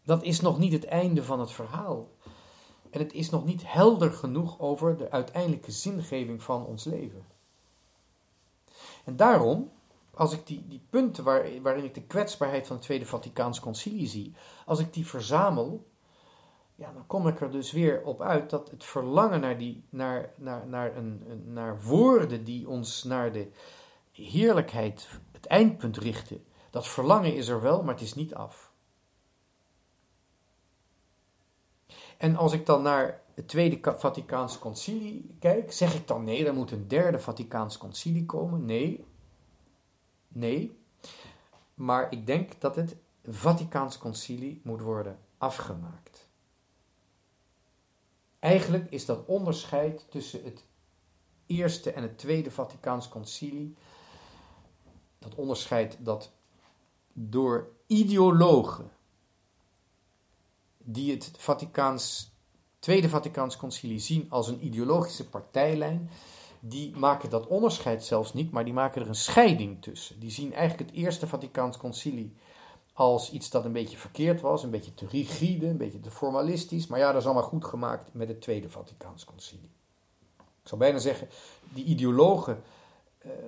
Dat 0.04 0.24
is 0.24 0.42
nog 0.42 0.58
niet 0.60 0.74
het 0.74 0.86
einde 0.86 1.24
van 1.24 1.40
het 1.40 1.52
verhaal. 1.52 2.10
En 2.90 3.00
het 3.00 3.14
is 3.14 3.30
nog 3.30 3.46
niet 3.46 3.62
helder 3.66 4.12
genoeg 4.12 4.60
over 4.60 4.98
de 4.98 5.12
uiteindelijke 5.12 5.72
zingeving 5.72 6.44
van 6.44 6.66
ons 6.66 6.84
leven. 6.84 7.26
En 9.06 9.16
daarom, 9.16 9.72
als 10.14 10.34
ik 10.34 10.48
die, 10.48 10.68
die 10.68 10.82
punten 10.90 11.24
waar, 11.24 11.62
waarin 11.62 11.84
ik 11.84 11.94
de 11.94 12.04
kwetsbaarheid 12.04 12.68
van 12.68 12.76
het 12.76 12.86
Tweede 12.86 13.06
Vaticaans 13.06 13.60
Concilie 13.60 14.08
zie, 14.08 14.34
als 14.66 14.80
ik 14.80 14.94
die 14.94 15.08
verzamel, 15.08 15.88
ja, 16.76 16.92
dan 16.92 17.08
kom 17.08 17.28
ik 17.28 17.42
er 17.42 17.52
dus 17.52 17.72
weer 17.72 18.04
op 18.04 18.22
uit 18.22 18.50
dat 18.50 18.72
het 18.72 18.84
verlangen 18.84 19.42
naar, 19.42 19.58
die, 19.58 19.84
naar, 19.90 20.34
naar, 20.36 20.68
naar, 20.68 20.98
een, 20.98 21.24
naar 21.46 21.82
woorden 21.82 22.44
die 22.44 22.70
ons 22.70 23.04
naar 23.04 23.32
de 23.32 23.52
heerlijkheid 24.12 25.08
het 25.38 25.46
eindpunt 25.46 25.98
richten. 25.98 26.46
Dat 26.70 26.88
verlangen 26.88 27.36
is 27.36 27.48
er 27.48 27.62
wel, 27.62 27.84
maar 27.84 27.94
het 27.94 28.04
is 28.04 28.14
niet 28.14 28.34
af. 28.34 28.72
En 32.18 32.36
als 32.36 32.54
ik 32.54 32.66
dan 32.66 32.82
naar 32.82 33.22
het 33.34 33.48
Tweede 33.48 33.80
Vaticaans 33.98 34.60
Concilie 34.60 35.36
kijk, 35.40 35.72
zeg 35.72 35.96
ik 35.96 36.08
dan 36.08 36.24
nee, 36.24 36.46
er 36.46 36.54
moet 36.54 36.72
een 36.72 36.88
derde 36.88 37.20
Vaticaans 37.20 37.78
Concilie 37.78 38.26
komen? 38.26 38.66
Nee. 38.66 39.06
Nee. 40.28 40.80
Maar 41.74 42.12
ik 42.12 42.26
denk 42.26 42.62
dat 42.62 42.76
het 42.76 42.96
Vaticaans 43.24 43.98
Concilie 43.98 44.62
moet 44.64 44.82
worden 44.82 45.20
afgemaakt. 45.38 46.28
Eigenlijk 48.40 48.92
is 48.92 49.06
dat 49.06 49.26
onderscheid 49.26 50.06
tussen 50.10 50.44
het 50.44 50.66
Eerste 51.46 51.92
en 51.92 52.02
het 52.02 52.18
Tweede 52.18 52.52
Vaticaans 52.52 53.10
Concilie 53.10 53.76
dat 55.20 55.36
onderscheid 55.36 55.98
dat 56.00 56.32
door 57.14 57.68
ideologen 57.88 58.92
die 60.78 61.12
het 61.12 61.32
Vaticaans, 61.38 62.32
Tweede 62.80 63.10
Vaticaans 63.10 63.58
Concilie 63.58 64.00
zien 64.00 64.26
als 64.30 64.48
een 64.48 64.66
ideologische 64.66 65.30
partijlijn, 65.30 66.10
die 66.60 66.96
maken 66.96 67.30
dat 67.30 67.48
onderscheid 67.48 68.04
zelfs 68.04 68.34
niet, 68.34 68.52
maar 68.52 68.66
die 68.66 68.74
maken 68.74 69.02
er 69.02 69.08
een 69.08 69.16
scheiding 69.16 69.82
tussen. 69.82 70.20
Die 70.20 70.32
zien 70.32 70.54
eigenlijk 70.54 70.90
het 70.90 71.00
Eerste 71.00 71.28
Vaticaans 71.28 71.78
Concilie 71.78 72.36
als 72.94 73.32
iets 73.32 73.50
dat 73.50 73.66
een 73.66 73.72
beetje 73.72 73.98
verkeerd 73.98 74.42
was, 74.42 74.64
een 74.64 74.70
beetje 74.70 74.94
te 74.94 75.08
rigide, 75.08 75.68
een 75.68 75.78
beetje 75.78 76.00
te 76.00 76.12
formalistisch, 76.12 76.88
maar 76.88 77.00
ja, 77.00 77.12
dat 77.12 77.22
is 77.22 77.26
allemaal 77.26 77.44
goed 77.44 77.66
gemaakt 77.66 78.14
met 78.14 78.28
het 78.28 78.42
Tweede 78.42 78.70
Vaticaans 78.70 79.26
Concilie. 79.26 79.70
Ik 80.38 80.74
zou 80.74 80.82
bijna 80.82 80.98
zeggen, 80.98 81.28
die 81.74 81.86
ideologen 81.86 82.64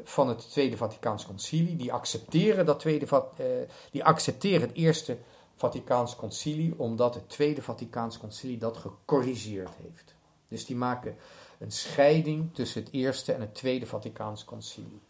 van 0.03 0.29
het 0.29 0.51
Tweede 0.51 0.77
Vaticaans 0.77 1.25
Concilie. 1.25 1.75
Die 1.75 1.93
accepteren, 1.93 2.65
dat 2.65 2.79
tweede, 2.79 3.05
uh, 3.39 3.45
die 3.91 4.03
accepteren 4.03 4.67
het 4.67 4.77
Eerste 4.77 5.17
Vaticaans 5.55 6.15
Concilie 6.15 6.79
omdat 6.79 7.13
het 7.13 7.29
Tweede 7.29 7.61
Vaticaans 7.61 8.17
Concilie 8.17 8.57
dat 8.57 8.77
gecorrigeerd 8.77 9.75
heeft. 9.83 10.15
Dus 10.47 10.65
die 10.65 10.75
maken 10.75 11.15
een 11.59 11.71
scheiding 11.71 12.53
tussen 12.53 12.83
het 12.83 12.93
Eerste 12.93 13.33
en 13.33 13.41
het 13.41 13.55
Tweede 13.55 13.85
Vaticaans 13.85 14.45
Concilie. 14.45 15.01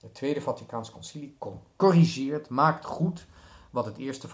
Het 0.00 0.14
Tweede 0.14 0.40
Vaticaans 0.40 0.90
Concilie 0.90 1.36
corrigeert, 1.76 2.48
maakt 2.48 2.84
goed 2.84 3.26
wat 3.70 3.84
het 3.84 3.98
Eerste 3.98 4.28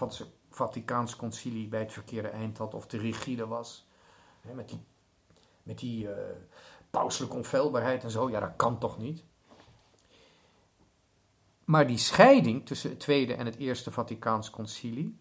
Vaticaans 0.49 1.15
Concilie 1.15 1.67
bij 1.67 1.79
het 1.79 1.93
verkeerde 1.93 2.27
eind 2.27 2.57
had 2.57 2.73
of 2.73 2.85
te 2.85 2.97
rigide 2.97 3.47
was. 3.47 3.85
met 4.41 4.69
die, 4.69 4.79
met 5.63 5.79
die 5.79 6.03
uh, 6.03 6.11
pauselijke 6.93 7.35
onfeilbaarheid 7.35 8.03
en 8.03 8.11
zo, 8.11 8.29
ja, 8.29 8.39
dat 8.39 8.55
kan 8.55 8.79
toch 8.79 8.97
niet? 8.97 9.23
Maar 11.65 11.87
die 11.87 11.97
scheiding 11.97 12.65
tussen 12.65 12.89
het 12.89 12.99
Tweede 12.99 13.33
en 13.33 13.45
het 13.45 13.57
Eerste 13.57 13.91
Vaticaans 13.91 14.49
Concilie, 14.49 15.17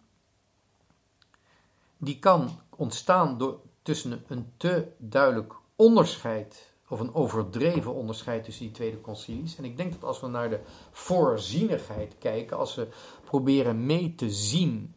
die 1.97 2.19
kan 2.19 2.61
ontstaan 2.77 3.39
door, 3.39 3.61
tussen 3.83 4.25
een 4.27 4.53
te 4.57 4.93
duidelijk 4.99 5.55
onderscheid, 5.77 6.73
of 6.89 7.01
een 7.01 7.15
overdreven 7.15 7.95
onderscheid 7.95 8.45
tussen 8.45 8.65
die 8.65 8.75
tweede 8.75 9.01
concilies. 9.01 9.57
En 9.57 9.65
ik 9.65 9.77
denk 9.77 9.93
dat 9.93 10.05
als 10.05 10.21
we 10.21 10.27
naar 10.27 10.51
de 10.51 10.61
voorzienigheid 10.91 12.19
kijken, 12.19 12.59
als 12.59 12.75
we 12.75 12.89
proberen 13.25 13.87
mee 13.87 14.15
te 14.15 14.31
zien 14.31 14.95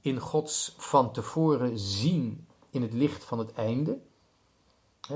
in 0.00 0.18
Gods 0.18 0.74
van 0.78 1.12
tevoren 1.12 1.78
zien 1.78 2.46
in 2.70 2.82
het 2.82 2.92
licht 2.92 3.24
van 3.24 3.38
het 3.38 3.52
einde, 3.52 3.98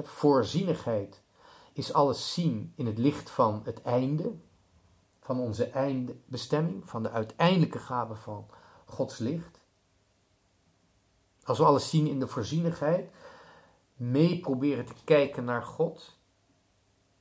Voorzienigheid 0.02 1.22
is 1.72 1.92
alles 1.92 2.32
zien 2.32 2.72
in 2.76 2.86
het 2.86 2.98
licht 2.98 3.30
van 3.30 3.62
het 3.64 3.82
einde, 3.82 4.32
van 5.20 5.40
onze 5.40 5.64
eindbestemming, 5.64 6.88
van 6.88 7.02
de 7.02 7.10
uiteindelijke 7.10 7.78
gave 7.78 8.14
van 8.14 8.46
Gods 8.84 9.18
licht. 9.18 9.60
Als 11.42 11.58
we 11.58 11.64
alles 11.64 11.90
zien 11.90 12.06
in 12.06 12.18
de 12.18 12.26
voorzienigheid, 12.26 13.10
mee 13.94 14.40
proberen 14.40 14.84
te 14.84 14.94
kijken 15.04 15.44
naar 15.44 15.62
God, 15.62 16.18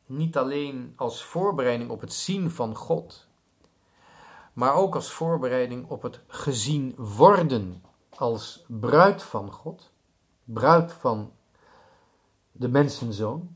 niet 0.05 0.37
alleen 0.37 0.93
als 0.95 1.23
voorbereiding 1.23 1.89
op 1.89 2.01
het 2.01 2.13
zien 2.13 2.51
van 2.51 2.75
God, 2.75 3.27
maar 4.53 4.73
ook 4.73 4.95
als 4.95 5.11
voorbereiding 5.11 5.89
op 5.89 6.01
het 6.01 6.21
gezien 6.27 6.95
worden 6.95 7.83
als 8.09 8.65
bruid 8.67 9.23
van 9.23 9.51
God, 9.51 9.91
bruid 10.43 10.93
van 10.93 11.31
de 12.59 12.69
mensenzoon, 12.69 13.55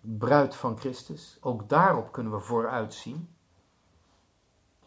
bruid 0.00 0.54
van 0.54 0.78
Christus. 0.78 1.36
Ook 1.40 1.68
daarop 1.68 2.12
kunnen 2.12 2.32
we 2.32 2.40
vooruitzien. 2.40 3.28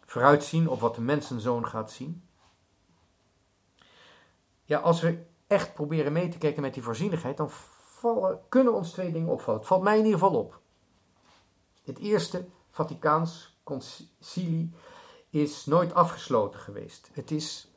Vooruitzien 0.00 0.68
op 0.68 0.80
wat 0.80 0.94
de 0.94 1.00
mensenzoon 1.00 1.66
gaat 1.66 1.90
zien. 1.90 2.22
Ja, 4.64 4.78
als 4.78 5.00
we 5.00 5.24
echt 5.46 5.74
proberen 5.74 6.12
mee 6.12 6.28
te 6.28 6.38
kijken 6.38 6.62
met 6.62 6.74
die 6.74 6.82
voorzienigheid, 6.82 7.36
dan 7.36 7.50
vallen, 7.50 8.40
kunnen 8.48 8.74
ons 8.74 8.90
twee 8.90 9.12
dingen 9.12 9.32
opvallen. 9.32 9.58
Het 9.60 9.68
valt 9.68 9.82
mij 9.82 9.98
in 9.98 10.04
ieder 10.04 10.18
geval 10.18 10.38
op. 10.38 10.60
Het 11.82 11.98
eerste 11.98 12.46
Vaticaans 12.70 13.60
concilie 13.62 14.74
is 15.30 15.66
nooit 15.66 15.94
afgesloten 15.94 16.60
geweest. 16.60 17.10
Het 17.12 17.30
is 17.30 17.68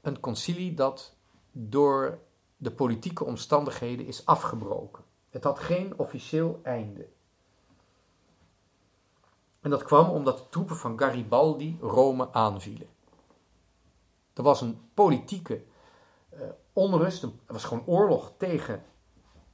een 0.00 0.20
concilie 0.20 0.74
dat 0.74 1.16
door 1.52 2.18
de 2.60 2.70
politieke 2.70 3.24
omstandigheden 3.24 4.06
is 4.06 4.26
afgebroken. 4.26 5.04
Het 5.30 5.44
had 5.44 5.58
geen 5.58 5.98
officieel 5.98 6.60
einde. 6.62 7.08
En 9.60 9.70
dat 9.70 9.82
kwam 9.82 10.10
omdat 10.10 10.38
de 10.38 10.48
troepen 10.48 10.76
van 10.76 10.98
Garibaldi 10.98 11.78
Rome 11.80 12.32
aanvielen. 12.32 12.88
Er 14.32 14.42
was 14.42 14.60
een 14.60 14.80
politieke 14.94 15.62
uh, 16.34 16.40
onrust, 16.72 17.22
er 17.22 17.32
was 17.46 17.64
gewoon 17.64 17.86
oorlog 17.86 18.32
tegen 18.36 18.84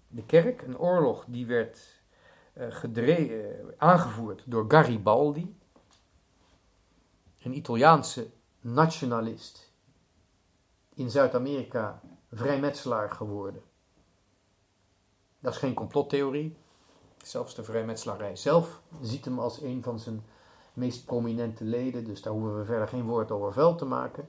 de 0.08 0.24
kerk. 0.24 0.62
Een 0.62 0.78
oorlog 0.78 1.24
die 1.28 1.46
werd 1.46 2.02
uh, 2.54 3.54
aangevoerd 3.76 4.42
door 4.46 4.64
Garibaldi, 4.68 5.56
een 7.38 7.56
Italiaanse 7.56 8.30
nationalist, 8.60 9.72
in 10.94 11.10
Zuid-Amerika 11.10 12.00
vrijmetselaar 12.34 13.10
geworden. 13.10 13.62
Dat 15.38 15.52
is 15.52 15.58
geen 15.58 15.74
complottheorie. 15.74 16.56
Zelfs 17.22 17.54
de 17.54 17.64
vrijmetselarij 17.64 18.36
zelf 18.36 18.80
ziet 19.00 19.24
hem 19.24 19.38
als 19.38 19.60
een 19.60 19.82
van 19.82 19.98
zijn 19.98 20.24
meest 20.72 21.04
prominente 21.04 21.64
leden, 21.64 22.04
dus 22.04 22.22
daar 22.22 22.32
hoeven 22.32 22.58
we 22.58 22.64
verder 22.64 22.88
geen 22.88 23.06
woord 23.06 23.30
over 23.30 23.52
vuil 23.52 23.74
te 23.74 23.84
maken. 23.84 24.28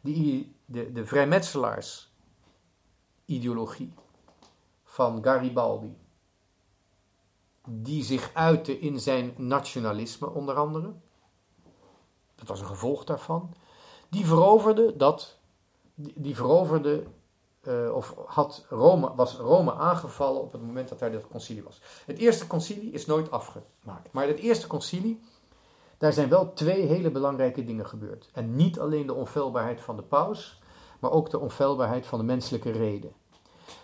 Die, 0.00 0.56
de, 0.64 0.92
de 0.92 1.06
vrijmetselaars-ideologie 1.06 3.92
van 4.84 5.22
Garibaldi, 5.22 5.96
die 7.68 8.02
zich 8.02 8.30
uitte 8.34 8.78
in 8.78 9.00
zijn 9.00 9.34
nationalisme 9.36 10.30
onder 10.30 10.54
andere, 10.54 10.92
dat 12.34 12.48
was 12.48 12.60
een 12.60 12.66
gevolg 12.66 13.04
daarvan, 13.04 13.54
die 14.08 14.26
veroverde 14.26 14.96
dat, 14.96 15.38
die 15.94 16.36
veroverde 16.36 17.06
uh, 17.68 17.94
of 17.94 18.14
had 18.26 18.66
Rome, 18.68 19.14
was 19.14 19.36
Rome 19.36 19.74
aangevallen 19.74 20.40
op 20.40 20.52
het 20.52 20.62
moment 20.62 20.88
dat 20.88 20.98
daar 20.98 21.12
dat 21.12 21.28
concilie 21.28 21.62
was. 21.62 21.80
Het 22.06 22.18
eerste 22.18 22.46
concilie 22.46 22.92
is 22.92 23.06
nooit 23.06 23.30
afgemaakt. 23.30 24.12
Maar 24.12 24.26
het 24.26 24.38
eerste 24.38 24.66
concilie, 24.66 25.20
daar 25.98 26.12
zijn 26.12 26.28
wel 26.28 26.52
twee 26.52 26.82
hele 26.82 27.10
belangrijke 27.10 27.64
dingen 27.64 27.86
gebeurd. 27.86 28.28
En 28.32 28.56
niet 28.56 28.80
alleen 28.80 29.06
de 29.06 29.14
onfeilbaarheid 29.14 29.80
van 29.80 29.96
de 29.96 30.02
paus, 30.02 30.62
maar 31.00 31.10
ook 31.10 31.30
de 31.30 31.38
onfeilbaarheid 31.38 32.06
van 32.06 32.18
de 32.18 32.24
menselijke 32.24 32.70
reden. 32.70 33.12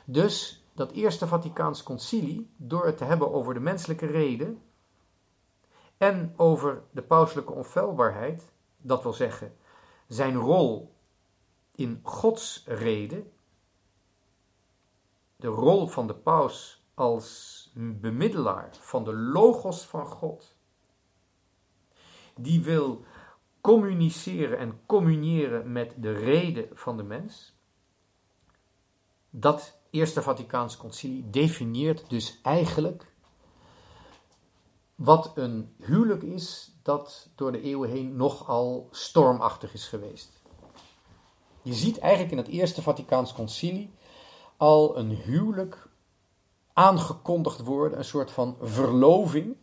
Dus 0.05 0.65
dat 0.75 0.93
eerste 0.93 1.27
Vaticaans 1.27 1.83
concilie, 1.83 2.51
door 2.57 2.87
het 2.87 2.97
te 2.97 3.05
hebben 3.05 3.33
over 3.33 3.55
de 3.55 3.61
menselijke 3.61 4.07
reden 4.07 4.63
en 5.97 6.35
over 6.37 6.83
de 6.91 7.03
pauselijke 7.03 7.53
onfeilbaarheid, 7.53 8.53
dat 8.77 9.03
wil 9.03 9.13
zeggen 9.13 9.57
zijn 10.07 10.37
rol 10.37 10.95
in 11.75 12.01
Gods 12.03 12.65
reden, 12.67 13.33
de 15.41 15.49
rol 15.49 15.87
van 15.87 16.07
de 16.07 16.15
paus 16.15 16.85
als 16.95 17.71
bemiddelaar 17.75 18.69
van 18.81 19.05
de 19.05 19.13
logos 19.13 19.83
van 19.85 20.07
God, 20.07 20.57
die 22.37 22.63
wil 22.63 23.05
communiceren 23.61 24.59
en 24.59 24.81
communiëren 24.87 25.73
met 25.73 25.95
de 25.97 26.13
reden 26.13 26.69
van 26.73 26.97
de 26.97 27.03
mens, 27.03 27.55
dat 29.31 29.79
Eerste 29.91 30.23
Vaticaans 30.23 30.77
Concilie 30.77 31.31
definieert 31.31 32.11
dus 32.11 32.39
eigenlijk 32.43 33.13
wat 34.95 35.33
een 35.35 35.75
huwelijk 35.79 36.23
is 36.23 36.73
dat 36.83 37.29
door 37.35 37.53
de 37.53 37.61
eeuwen 37.61 37.91
heen 37.91 38.17
nogal 38.17 38.89
stormachtig 38.91 39.73
is 39.73 39.89
geweest. 39.89 40.43
Je 41.63 41.75
ziet 41.75 41.99
eigenlijk 41.99 42.33
in 42.33 42.39
het 42.39 42.49
Eerste 42.49 42.83
Vaticaans 42.83 43.33
Concilie 43.33 43.91
al 44.61 44.99
een 44.99 45.11
huwelijk 45.11 45.89
aangekondigd 46.73 47.61
worden, 47.61 47.99
een 47.99 48.05
soort 48.05 48.31
van 48.31 48.57
verloving 48.61 49.57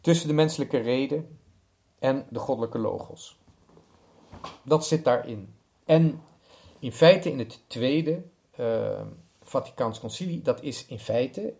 tussen 0.00 0.28
de 0.28 0.34
menselijke 0.34 0.78
reden 0.78 1.38
en 1.98 2.26
de 2.30 2.38
goddelijke 2.38 2.78
logos. 2.78 3.38
Dat 4.62 4.86
zit 4.86 5.04
daarin. 5.04 5.54
En 5.84 6.22
in 6.78 6.92
feite 6.92 7.30
in 7.30 7.38
het 7.38 7.62
tweede 7.66 8.22
uh, 8.60 9.00
Vaticaans 9.42 10.00
concilie, 10.00 10.42
dat 10.42 10.62
is 10.62 10.86
in 10.86 10.98
feite 10.98 11.54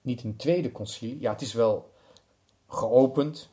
niet 0.00 0.22
een 0.22 0.36
tweede 0.36 0.72
concilie, 0.72 1.20
ja 1.20 1.32
het 1.32 1.40
is 1.40 1.52
wel 1.52 1.92
geopend, 2.68 3.50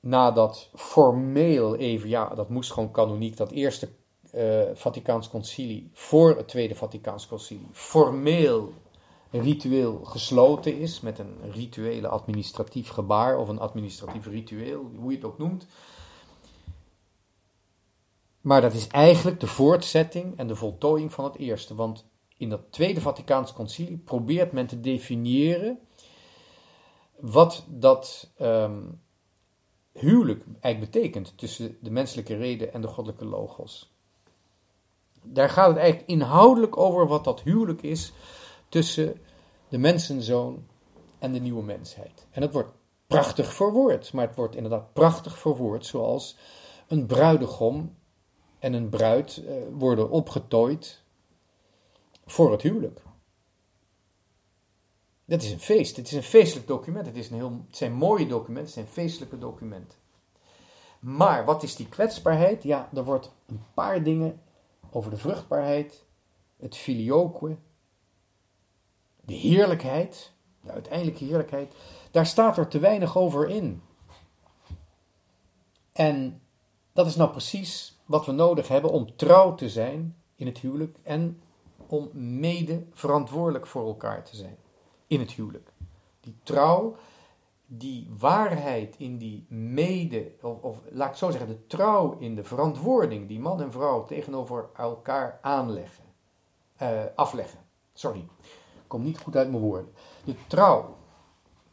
nadat 0.00 0.70
formeel 0.74 1.76
even, 1.76 2.08
ja 2.08 2.28
dat 2.28 2.48
moest 2.48 2.72
gewoon 2.72 2.90
kanoniek, 2.90 3.36
dat 3.36 3.50
eerste 3.50 3.88
Vaticaans 4.74 5.28
Concilie 5.28 5.90
voor 5.92 6.36
het 6.36 6.48
Tweede 6.48 6.74
Vaticaans 6.74 7.26
Concilie 7.26 7.68
formeel 7.72 8.72
ritueel 9.30 10.04
gesloten 10.04 10.78
is, 10.78 11.00
met 11.00 11.18
een 11.18 11.36
rituele 11.50 12.08
administratief 12.08 12.88
gebaar 12.88 13.38
of 13.38 13.48
een 13.48 13.58
administratief 13.58 14.26
ritueel, 14.26 14.90
hoe 14.96 15.10
je 15.10 15.16
het 15.16 15.26
ook 15.26 15.38
noemt. 15.38 15.66
Maar 18.40 18.60
dat 18.60 18.72
is 18.72 18.86
eigenlijk 18.86 19.40
de 19.40 19.46
voortzetting 19.46 20.38
en 20.38 20.46
de 20.46 20.56
voltooiing 20.56 21.12
van 21.12 21.24
het 21.24 21.36
eerste. 21.36 21.74
Want 21.74 22.06
in 22.36 22.48
dat 22.48 22.60
Tweede 22.70 23.00
Vaticaans 23.00 23.52
Concilie 23.52 23.98
probeert 23.98 24.52
men 24.52 24.66
te 24.66 24.80
definiëren 24.80 25.78
wat 27.20 27.64
dat 27.68 28.30
um, 28.40 29.00
huwelijk 29.92 30.44
eigenlijk 30.60 30.92
betekent 30.92 31.38
tussen 31.38 31.76
de 31.80 31.90
menselijke 31.90 32.36
reden 32.36 32.72
en 32.72 32.80
de 32.80 32.88
goddelijke 32.88 33.24
logos 33.24 33.91
daar 35.22 35.48
gaat 35.48 35.68
het 35.68 35.76
eigenlijk 35.76 36.08
inhoudelijk 36.08 36.76
over 36.76 37.06
wat 37.06 37.24
dat 37.24 37.42
huwelijk 37.42 37.82
is 37.82 38.12
tussen 38.68 39.20
de 39.68 39.78
mensenzoon 39.78 40.66
en 41.18 41.32
de 41.32 41.38
nieuwe 41.38 41.62
mensheid. 41.62 42.26
En 42.30 42.42
het 42.42 42.52
wordt 42.52 42.72
prachtig 43.06 43.52
verwoord, 43.54 44.12
maar 44.12 44.26
het 44.26 44.36
wordt 44.36 44.54
inderdaad 44.54 44.92
prachtig 44.92 45.38
verwoord 45.38 45.86
zoals 45.86 46.36
een 46.88 47.06
bruidegom 47.06 47.96
en 48.58 48.72
een 48.72 48.88
bruid 48.88 49.42
eh, 49.46 49.54
worden 49.72 50.10
opgetooid 50.10 51.02
voor 52.26 52.52
het 52.52 52.62
huwelijk. 52.62 53.02
Dat 55.24 55.42
is 55.42 55.50
een 55.50 55.60
feest, 55.60 55.96
het 55.96 56.06
is 56.06 56.12
een 56.12 56.22
feestelijk 56.22 56.66
document, 56.66 57.06
het, 57.06 57.16
is 57.16 57.30
een 57.30 57.36
heel, 57.36 57.64
het 57.66 57.76
zijn 57.76 57.92
mooie 57.92 58.26
documenten, 58.26 58.64
het 58.64 58.72
zijn 58.72 58.86
feestelijke 58.86 59.38
documenten. 59.38 59.98
Maar 61.00 61.44
wat 61.44 61.62
is 61.62 61.76
die 61.76 61.88
kwetsbaarheid? 61.88 62.62
Ja, 62.62 62.88
er 62.94 63.04
wordt 63.04 63.32
een 63.46 63.62
paar 63.74 64.02
dingen 64.02 64.40
over 64.92 65.10
de 65.10 65.16
vruchtbaarheid, 65.16 66.04
het 66.56 66.76
filioque, 66.76 67.56
de 69.24 69.34
heerlijkheid, 69.34 70.32
de 70.60 70.70
uiteindelijke 70.70 71.24
heerlijkheid, 71.24 71.74
daar 72.10 72.26
staat 72.26 72.58
er 72.58 72.68
te 72.68 72.78
weinig 72.78 73.16
over 73.16 73.48
in. 73.48 73.82
En 75.92 76.42
dat 76.92 77.06
is 77.06 77.16
nou 77.16 77.30
precies 77.30 77.98
wat 78.06 78.26
we 78.26 78.32
nodig 78.32 78.68
hebben 78.68 78.90
om 78.90 79.16
trouw 79.16 79.54
te 79.54 79.68
zijn 79.68 80.16
in 80.34 80.46
het 80.46 80.58
huwelijk 80.58 80.98
en 81.02 81.42
om 81.86 82.10
mede 82.12 82.86
verantwoordelijk 82.92 83.66
voor 83.66 83.86
elkaar 83.86 84.24
te 84.24 84.36
zijn 84.36 84.56
in 85.06 85.20
het 85.20 85.30
huwelijk. 85.30 85.72
Die 86.20 86.36
trouw 86.42 86.96
die 87.78 88.10
waarheid 88.18 88.96
in 88.98 89.18
die 89.18 89.46
mede, 89.48 90.32
of, 90.40 90.78
laat 90.90 91.10
ik 91.10 91.16
zo 91.16 91.30
zeggen, 91.30 91.48
de 91.48 91.66
trouw 91.66 92.18
in 92.18 92.34
de 92.34 92.44
verantwoording 92.44 93.28
die 93.28 93.40
man 93.40 93.60
en 93.60 93.72
vrouw 93.72 94.04
tegenover 94.04 94.68
elkaar 94.76 95.38
aanleggen. 95.42 96.04
eh, 96.76 97.02
afleggen. 97.14 97.58
Sorry, 97.92 98.28
ik 98.40 98.84
kom 98.86 99.02
niet 99.02 99.18
goed 99.18 99.36
uit 99.36 99.50
mijn 99.50 99.62
woorden. 99.62 99.92
De 100.24 100.34
trouw 100.46 100.96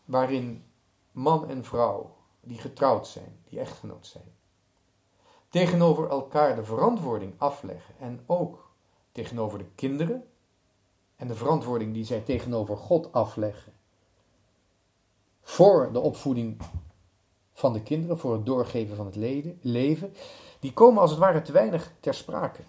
waarin 0.06 0.64
man 1.12 1.50
en 1.50 1.64
vrouw 1.64 2.16
die 2.42 2.58
getrouwd 2.58 3.08
zijn, 3.08 3.40
die 3.44 3.60
echtgenoot 3.60 4.08
zijn, 4.08 4.36
tegenover 5.50 6.10
elkaar 6.10 6.56
de 6.56 6.64
verantwoording 6.64 7.34
afleggen 7.38 7.96
en 8.00 8.24
ook 8.26 8.72
tegenover 9.12 9.58
de 9.58 9.70
kinderen 9.76 10.24
en 11.16 11.28
de 11.28 11.36
verantwoording 11.36 11.94
die 11.94 12.06
zij 12.06 12.22
tegenover 12.22 12.78
God 12.78 13.12
afleggen 13.12 13.74
voor 15.50 15.92
de 15.92 16.00
opvoeding 16.00 16.58
van 17.54 17.74
de 17.74 17.82
kinderen, 17.84 18.18
voor 18.18 18.34
het 18.34 18.46
doorgeven 18.46 18.96
van 18.96 19.06
het 19.06 19.16
leven, 19.62 20.14
die 20.60 20.74
komen 20.74 21.02
als 21.02 21.10
het 21.12 21.20
ware 21.20 21.42
te 21.42 21.52
weinig 21.52 21.94
ter 22.00 22.14
sprake. 22.14 22.62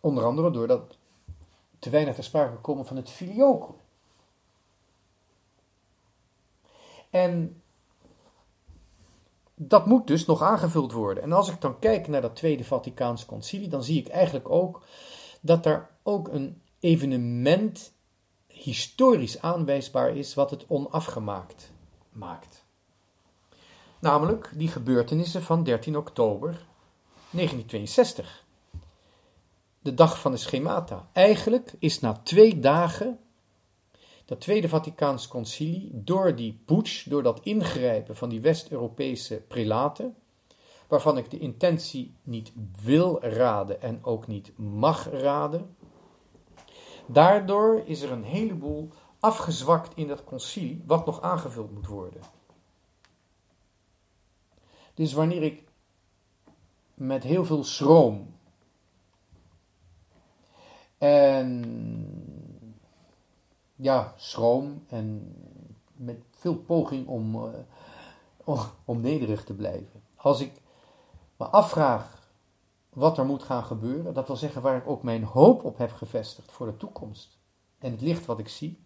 Onder 0.00 0.24
andere 0.24 0.50
doordat 0.50 0.96
te 1.78 1.90
weinig 1.90 2.14
ter 2.14 2.24
sprake 2.24 2.56
komen 2.56 2.86
van 2.86 2.96
het 2.96 3.10
filioque. 3.10 3.72
En 7.10 7.62
dat 9.54 9.86
moet 9.86 10.06
dus 10.06 10.26
nog 10.26 10.42
aangevuld 10.42 10.92
worden. 10.92 11.22
En 11.22 11.32
als 11.32 11.48
ik 11.48 11.60
dan 11.60 11.78
kijk 11.78 12.08
naar 12.08 12.22
dat 12.22 12.36
Tweede 12.36 12.64
Vaticaans 12.64 13.26
Concilie, 13.26 13.68
dan 13.68 13.82
zie 13.82 13.98
ik 13.98 14.08
eigenlijk 14.08 14.50
ook 14.50 14.82
dat 15.40 15.66
er 15.66 15.88
ook 16.02 16.28
een 16.28 16.62
evenement 16.80 17.96
historisch 18.58 19.40
aanwijsbaar 19.40 20.16
is 20.16 20.34
wat 20.34 20.50
het 20.50 20.64
onafgemaakt 20.68 21.72
maakt. 22.12 22.64
Namelijk 23.98 24.50
die 24.54 24.68
gebeurtenissen 24.68 25.42
van 25.42 25.64
13 25.64 25.96
oktober 25.96 26.50
1962. 27.30 28.44
De 29.80 29.94
dag 29.94 30.20
van 30.20 30.32
de 30.32 30.36
schemata. 30.36 31.08
Eigenlijk 31.12 31.72
is 31.78 32.00
na 32.00 32.12
twee 32.12 32.60
dagen 32.60 33.18
dat 34.24 34.40
Tweede 34.40 34.68
Vaticaans 34.68 35.28
Concilie 35.28 35.90
door 35.92 36.34
die 36.34 36.60
putsch, 36.64 37.06
door 37.08 37.22
dat 37.22 37.40
ingrijpen 37.42 38.16
van 38.16 38.28
die 38.28 38.40
West-Europese 38.40 39.42
prelaten, 39.48 40.16
waarvan 40.88 41.18
ik 41.18 41.30
de 41.30 41.38
intentie 41.38 42.14
niet 42.22 42.52
wil 42.82 43.22
raden 43.22 43.82
en 43.82 44.04
ook 44.04 44.26
niet 44.26 44.52
mag 44.56 45.10
raden, 45.10 45.76
daardoor 47.08 47.82
is 47.84 48.00
er 48.00 48.12
een 48.12 48.24
heleboel 48.24 48.90
afgezwakt 49.20 49.96
in 49.96 50.08
dat 50.08 50.24
concilie, 50.24 50.82
wat 50.86 51.06
nog 51.06 51.22
aangevuld 51.22 51.72
moet 51.72 51.86
worden. 51.86 52.20
Dus 54.94 55.12
wanneer 55.12 55.42
ik 55.42 55.62
met 56.94 57.22
heel 57.22 57.44
veel 57.44 57.64
schroom 57.64 58.34
en 60.98 61.64
ja, 63.76 64.14
schroom 64.16 64.84
en 64.88 65.34
met 65.96 66.20
veel 66.30 66.56
poging 66.56 67.06
om, 67.06 67.34
uh, 68.46 68.64
om 68.84 69.00
nederig 69.00 69.44
te 69.44 69.54
blijven. 69.54 70.02
Als 70.16 70.40
ik 70.40 70.52
me 71.36 71.46
afvraag 71.46 72.17
wat 72.98 73.18
er 73.18 73.24
moet 73.24 73.42
gaan 73.42 73.64
gebeuren, 73.64 74.14
dat 74.14 74.26
wil 74.26 74.36
zeggen 74.36 74.62
waar 74.62 74.76
ik 74.76 74.88
ook 74.88 75.02
mijn 75.02 75.24
hoop 75.24 75.64
op 75.64 75.78
heb 75.78 75.92
gevestigd 75.92 76.52
voor 76.52 76.66
de 76.66 76.76
toekomst 76.76 77.38
en 77.78 77.90
het 77.90 78.00
licht 78.00 78.26
wat 78.26 78.38
ik 78.38 78.48
zie, 78.48 78.82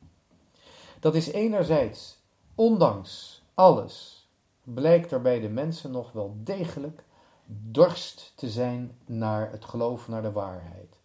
dat 1.00 1.14
is 1.14 1.30
enerzijds, 1.30 2.18
ondanks 2.54 3.42
alles, 3.54 4.26
blijkt 4.62 5.12
er 5.12 5.20
bij 5.22 5.40
de 5.40 5.48
mensen 5.48 5.90
nog 5.90 6.12
wel 6.12 6.36
degelijk 6.36 7.04
dorst 7.46 8.32
te 8.34 8.50
zijn 8.50 8.98
naar 9.04 9.50
het 9.50 9.64
geloof, 9.64 10.08
naar 10.08 10.22
de 10.22 10.32
waarheid. 10.32 10.98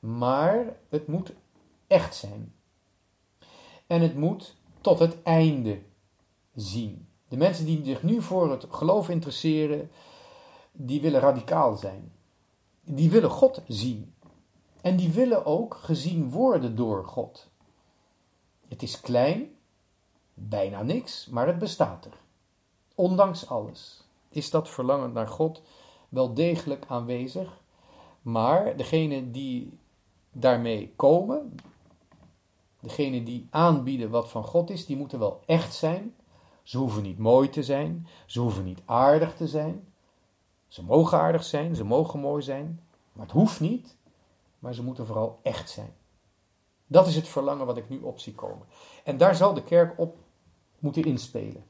Maar 0.00 0.76
het 0.88 1.06
moet 1.06 1.32
echt 1.86 2.14
zijn. 2.14 2.54
En 3.86 4.00
het 4.00 4.16
moet 4.16 4.56
tot 4.80 4.98
het 4.98 5.22
einde 5.22 5.82
zien. 6.54 7.08
De 7.28 7.36
mensen 7.36 7.64
die 7.64 7.84
zich 7.84 8.02
nu 8.02 8.22
voor 8.22 8.50
het 8.50 8.66
geloof 8.70 9.08
interesseren, 9.08 9.90
die 10.72 11.00
willen 11.00 11.20
radicaal 11.20 11.76
zijn. 11.76 12.12
Die 12.84 13.10
willen 13.10 13.30
God 13.30 13.62
zien. 13.66 14.14
En 14.80 14.96
die 14.96 15.10
willen 15.10 15.46
ook 15.46 15.74
gezien 15.74 16.30
worden 16.30 16.76
door 16.76 17.04
God. 17.04 17.48
Het 18.68 18.82
is 18.82 19.00
klein, 19.00 19.48
bijna 20.34 20.82
niks, 20.82 21.26
maar 21.26 21.46
het 21.46 21.58
bestaat 21.58 22.04
er. 22.04 22.16
Ondanks 22.94 23.48
alles 23.48 24.04
is 24.28 24.50
dat 24.50 24.68
verlangen 24.68 25.12
naar 25.12 25.28
God 25.28 25.62
wel 26.08 26.34
degelijk 26.34 26.84
aanwezig. 26.88 27.60
Maar 28.22 28.76
degene 28.76 29.30
die 29.30 29.78
daarmee 30.32 30.92
komen, 30.96 31.54
degene 32.80 33.22
die 33.22 33.46
aanbieden 33.50 34.10
wat 34.10 34.28
van 34.28 34.44
God 34.44 34.70
is, 34.70 34.86
die 34.86 34.96
moeten 34.96 35.18
wel 35.18 35.40
echt 35.46 35.74
zijn. 35.74 36.14
Ze 36.62 36.78
hoeven 36.78 37.02
niet 37.02 37.18
mooi 37.18 37.48
te 37.48 37.62
zijn, 37.62 38.06
ze 38.26 38.40
hoeven 38.40 38.64
niet 38.64 38.82
aardig 38.84 39.36
te 39.36 39.48
zijn. 39.48 39.91
Ze 40.72 40.84
mogen 40.84 41.18
aardig 41.18 41.44
zijn, 41.44 41.74
ze 41.74 41.84
mogen 41.84 42.20
mooi 42.20 42.42
zijn, 42.42 42.80
maar 43.12 43.26
het 43.26 43.34
hoeft 43.34 43.60
niet. 43.60 43.96
Maar 44.58 44.74
ze 44.74 44.82
moeten 44.82 45.06
vooral 45.06 45.40
echt 45.42 45.70
zijn. 45.70 45.94
Dat 46.86 47.06
is 47.06 47.14
het 47.14 47.28
verlangen 47.28 47.66
wat 47.66 47.76
ik 47.76 47.88
nu 47.88 48.00
op 48.00 48.18
zie 48.18 48.34
komen. 48.34 48.66
En 49.04 49.16
daar 49.16 49.34
zal 49.34 49.54
de 49.54 49.64
kerk 49.64 49.98
op 49.98 50.16
moeten 50.78 51.04
inspelen. 51.04 51.64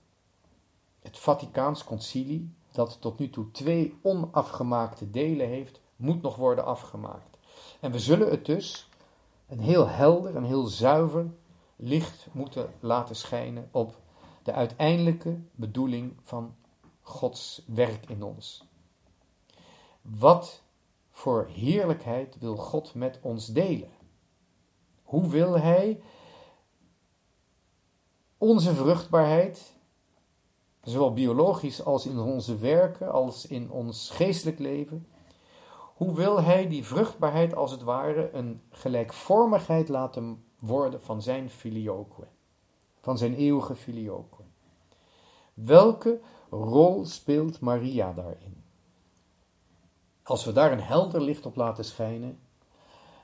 Het 1.01 1.19
Vaticaans 1.19 1.85
concilie, 1.85 2.55
dat 2.73 3.01
tot 3.01 3.19
nu 3.19 3.31
toe 3.31 3.51
twee 3.51 3.99
onafgemaakte 4.03 5.11
delen 5.11 5.49
heeft, 5.49 5.81
moet 5.97 6.23
nog 6.23 6.37
worden 6.37 6.65
afgemaakt. 6.65 7.39
En 7.81 7.93
we 7.93 7.99
zullen 7.99 8.31
het 8.31 8.45
dus 8.45 8.89
een 9.49 9.61
heel 9.61 9.89
helder 9.89 10.37
en 10.37 10.45
heel 10.45 10.67
zuiver 10.67 11.31
licht 11.77 12.27
moeten 12.33 12.73
laten 12.81 13.17
schijnen 13.17 13.69
op 13.71 14.01
de 14.43 14.53
uiteindelijke 14.53 15.41
bedoeling 15.55 16.17
van 16.21 16.55
Gods 17.01 17.63
werk 17.67 18.09
in 18.09 18.23
ons. 18.23 18.71
Wat 20.03 20.63
voor 21.11 21.47
heerlijkheid 21.47 22.39
wil 22.39 22.57
God 22.57 22.95
met 22.95 23.19
ons 23.23 23.47
delen? 23.47 23.91
Hoe 25.03 25.29
wil 25.29 25.59
Hij 25.59 26.03
onze 28.39 28.75
vruchtbaarheid, 28.75 29.73
zowel 30.83 31.13
biologisch 31.13 31.85
als 31.85 32.07
in 32.07 32.19
onze 32.19 32.57
werken, 32.57 33.13
als 33.13 33.47
in 33.47 33.71
ons 33.71 34.11
geestelijk 34.11 34.59
leven, 34.59 35.07
hoe 35.95 36.15
wil 36.15 36.43
Hij 36.43 36.69
die 36.69 36.85
vruchtbaarheid 36.85 37.55
als 37.55 37.71
het 37.71 37.83
ware 37.83 38.31
een 38.33 38.63
gelijkvormigheid 38.71 39.89
laten 39.89 40.45
worden 40.59 41.01
van 41.01 41.23
zijn 41.23 41.51
filioque, 41.51 42.27
van 43.01 43.19
zijn 43.19 43.35
eeuwige 43.35 43.75
filioque? 43.75 44.45
Welke 45.55 46.21
rol 46.51 47.05
speelt 47.05 47.61
Maria 47.61 48.13
daarin? 48.13 48.62
Als 50.33 50.45
we 50.45 50.53
daar 50.53 50.73
een 50.73 50.83
helder 50.83 51.23
licht 51.23 51.47
op 51.47 51.57
laten 51.57 51.85
schijnen, 51.85 52.39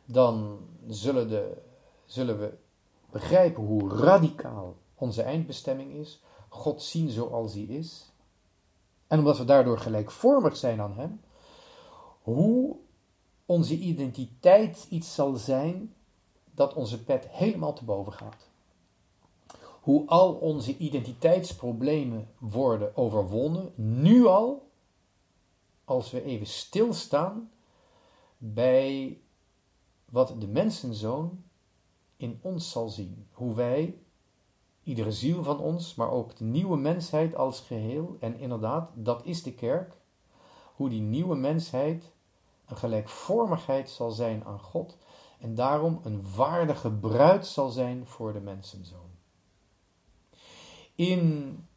dan 0.05 0.59
zullen, 0.87 1.29
de, 1.29 1.63
zullen 2.05 2.39
we 2.39 2.53
begrijpen 3.11 3.63
hoe 3.63 3.91
radicaal 3.91 4.77
onze 4.95 5.23
eindbestemming 5.23 5.93
is, 5.93 6.23
God 6.49 6.83
zien 6.83 7.11
zoals 7.11 7.53
hij 7.53 7.63
is. 7.63 8.13
En 9.07 9.19
omdat 9.19 9.39
we 9.39 9.45
daardoor 9.45 9.79
gelijkvormig 9.79 10.57
zijn 10.57 10.81
aan 10.81 10.95
hem, 10.95 11.21
hoe 12.23 12.77
onze 13.47 13.77
identiteit 13.79 14.87
iets 14.89 15.15
zal 15.15 15.37
zijn 15.37 15.95
dat 16.55 16.75
onze 16.75 17.05
pet 17.05 17.29
helemaal 17.29 17.73
te 17.73 17.85
boven 17.85 18.13
gaat. 18.13 18.49
Hoe 19.81 20.09
al 20.09 20.35
onze 20.35 20.77
identiteitsproblemen 20.77 22.29
worden 22.39 22.97
overwonnen, 22.97 23.73
nu 23.75 24.27
al, 24.27 24.68
als 25.89 26.11
we 26.11 26.23
even 26.23 26.47
stilstaan 26.47 27.51
bij 28.39 29.19
wat 30.05 30.35
de 30.39 30.47
mensenzoon 30.47 31.45
in 32.17 32.39
ons 32.43 32.71
zal 32.71 32.89
zien. 32.89 33.27
Hoe 33.33 33.55
wij, 33.55 33.99
iedere 34.83 35.13
ziel 35.13 35.43
van 35.43 35.59
ons, 35.59 35.95
maar 35.95 36.11
ook 36.11 36.37
de 36.37 36.45
nieuwe 36.45 36.77
mensheid 36.77 37.35
als 37.37 37.61
geheel, 37.61 38.17
en 38.21 38.39
inderdaad, 38.39 38.91
dat 38.95 39.25
is 39.25 39.43
de 39.43 39.55
kerk, 39.55 39.97
hoe 40.75 40.89
die 40.89 41.01
nieuwe 41.01 41.37
mensheid 41.37 42.13
een 42.67 42.77
gelijkvormigheid 42.77 43.91
zal 43.91 44.11
zijn 44.11 44.45
aan 44.45 44.61
God 44.61 44.97
en 45.41 45.55
daarom 45.55 46.01
een 46.03 46.35
waardige 46.35 46.91
bruid 46.91 47.47
zal 47.47 47.69
zijn 47.71 48.07
voor 48.07 48.33
de 48.33 48.41
mensenzoon. 48.41 49.11
In 50.95 51.68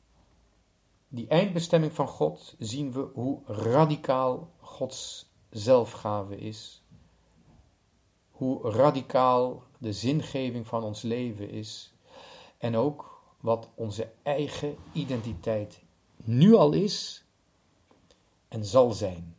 die 1.14 1.28
eindbestemming 1.28 1.94
van 1.94 2.08
God 2.08 2.56
zien 2.60 2.92
we 2.92 3.10
hoe 3.14 3.42
radicaal 3.46 4.52
Gods 4.60 5.30
zelfgave 5.50 6.38
is, 6.38 6.84
hoe 8.32 8.72
radicaal 8.72 9.64
de 9.78 9.94
zingeving 9.94 10.68
van 10.68 10.84
ons 10.84 11.02
leven 11.02 11.50
is 11.50 11.94
en 12.58 12.76
ook 12.76 13.22
wat 13.40 13.70
onze 13.76 14.12
eigen 14.24 14.76
identiteit 14.94 15.82
nu 16.16 16.54
al 16.54 16.74
is 16.74 17.24
en 18.48 18.66
zal 18.66 18.92
zijn 18.92 19.36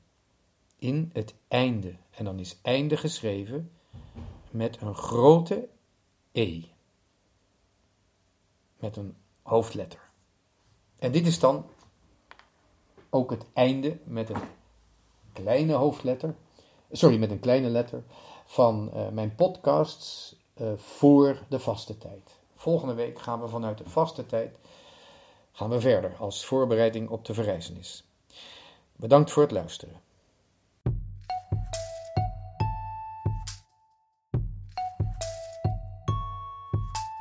in 0.76 1.11
het 1.12 1.35
einde 1.48 1.96
En 2.12 2.24
dan 2.24 2.38
is 2.38 2.58
einde 2.62 2.96
geschreven 2.96 3.72
met 4.50 4.80
een 4.80 4.94
grote 4.94 5.68
E. 6.32 6.62
Met 8.78 8.96
een 8.96 9.16
hoofdletter. 9.42 10.01
En 11.02 11.12
dit 11.12 11.26
is 11.26 11.38
dan 11.38 11.66
ook 13.10 13.30
het 13.30 13.44
einde 13.52 13.98
met 14.04 14.30
een 14.30 14.42
kleine 15.32 15.72
hoofdletter. 15.72 16.34
Sorry, 16.90 17.18
met 17.18 17.30
een 17.30 17.40
kleine 17.40 17.68
letter 17.68 18.02
van 18.44 18.90
uh, 18.94 19.08
mijn 19.08 19.34
podcasts 19.34 20.36
uh, 20.60 20.72
voor 20.76 21.42
de 21.48 21.58
vaste 21.58 21.98
tijd. 21.98 22.40
Volgende 22.54 22.94
week 22.94 23.18
gaan 23.18 23.40
we 23.40 23.48
vanuit 23.48 23.78
de 23.78 23.88
vaste 23.88 24.26
tijd 24.26 24.56
gaan 25.52 25.70
we 25.70 25.80
verder 25.80 26.16
als 26.18 26.44
voorbereiding 26.44 27.08
op 27.08 27.24
de 27.24 27.34
verrijzenis. 27.34 28.04
Bedankt 28.96 29.30
voor 29.30 29.42
het 29.42 29.52
luisteren. 29.52 30.00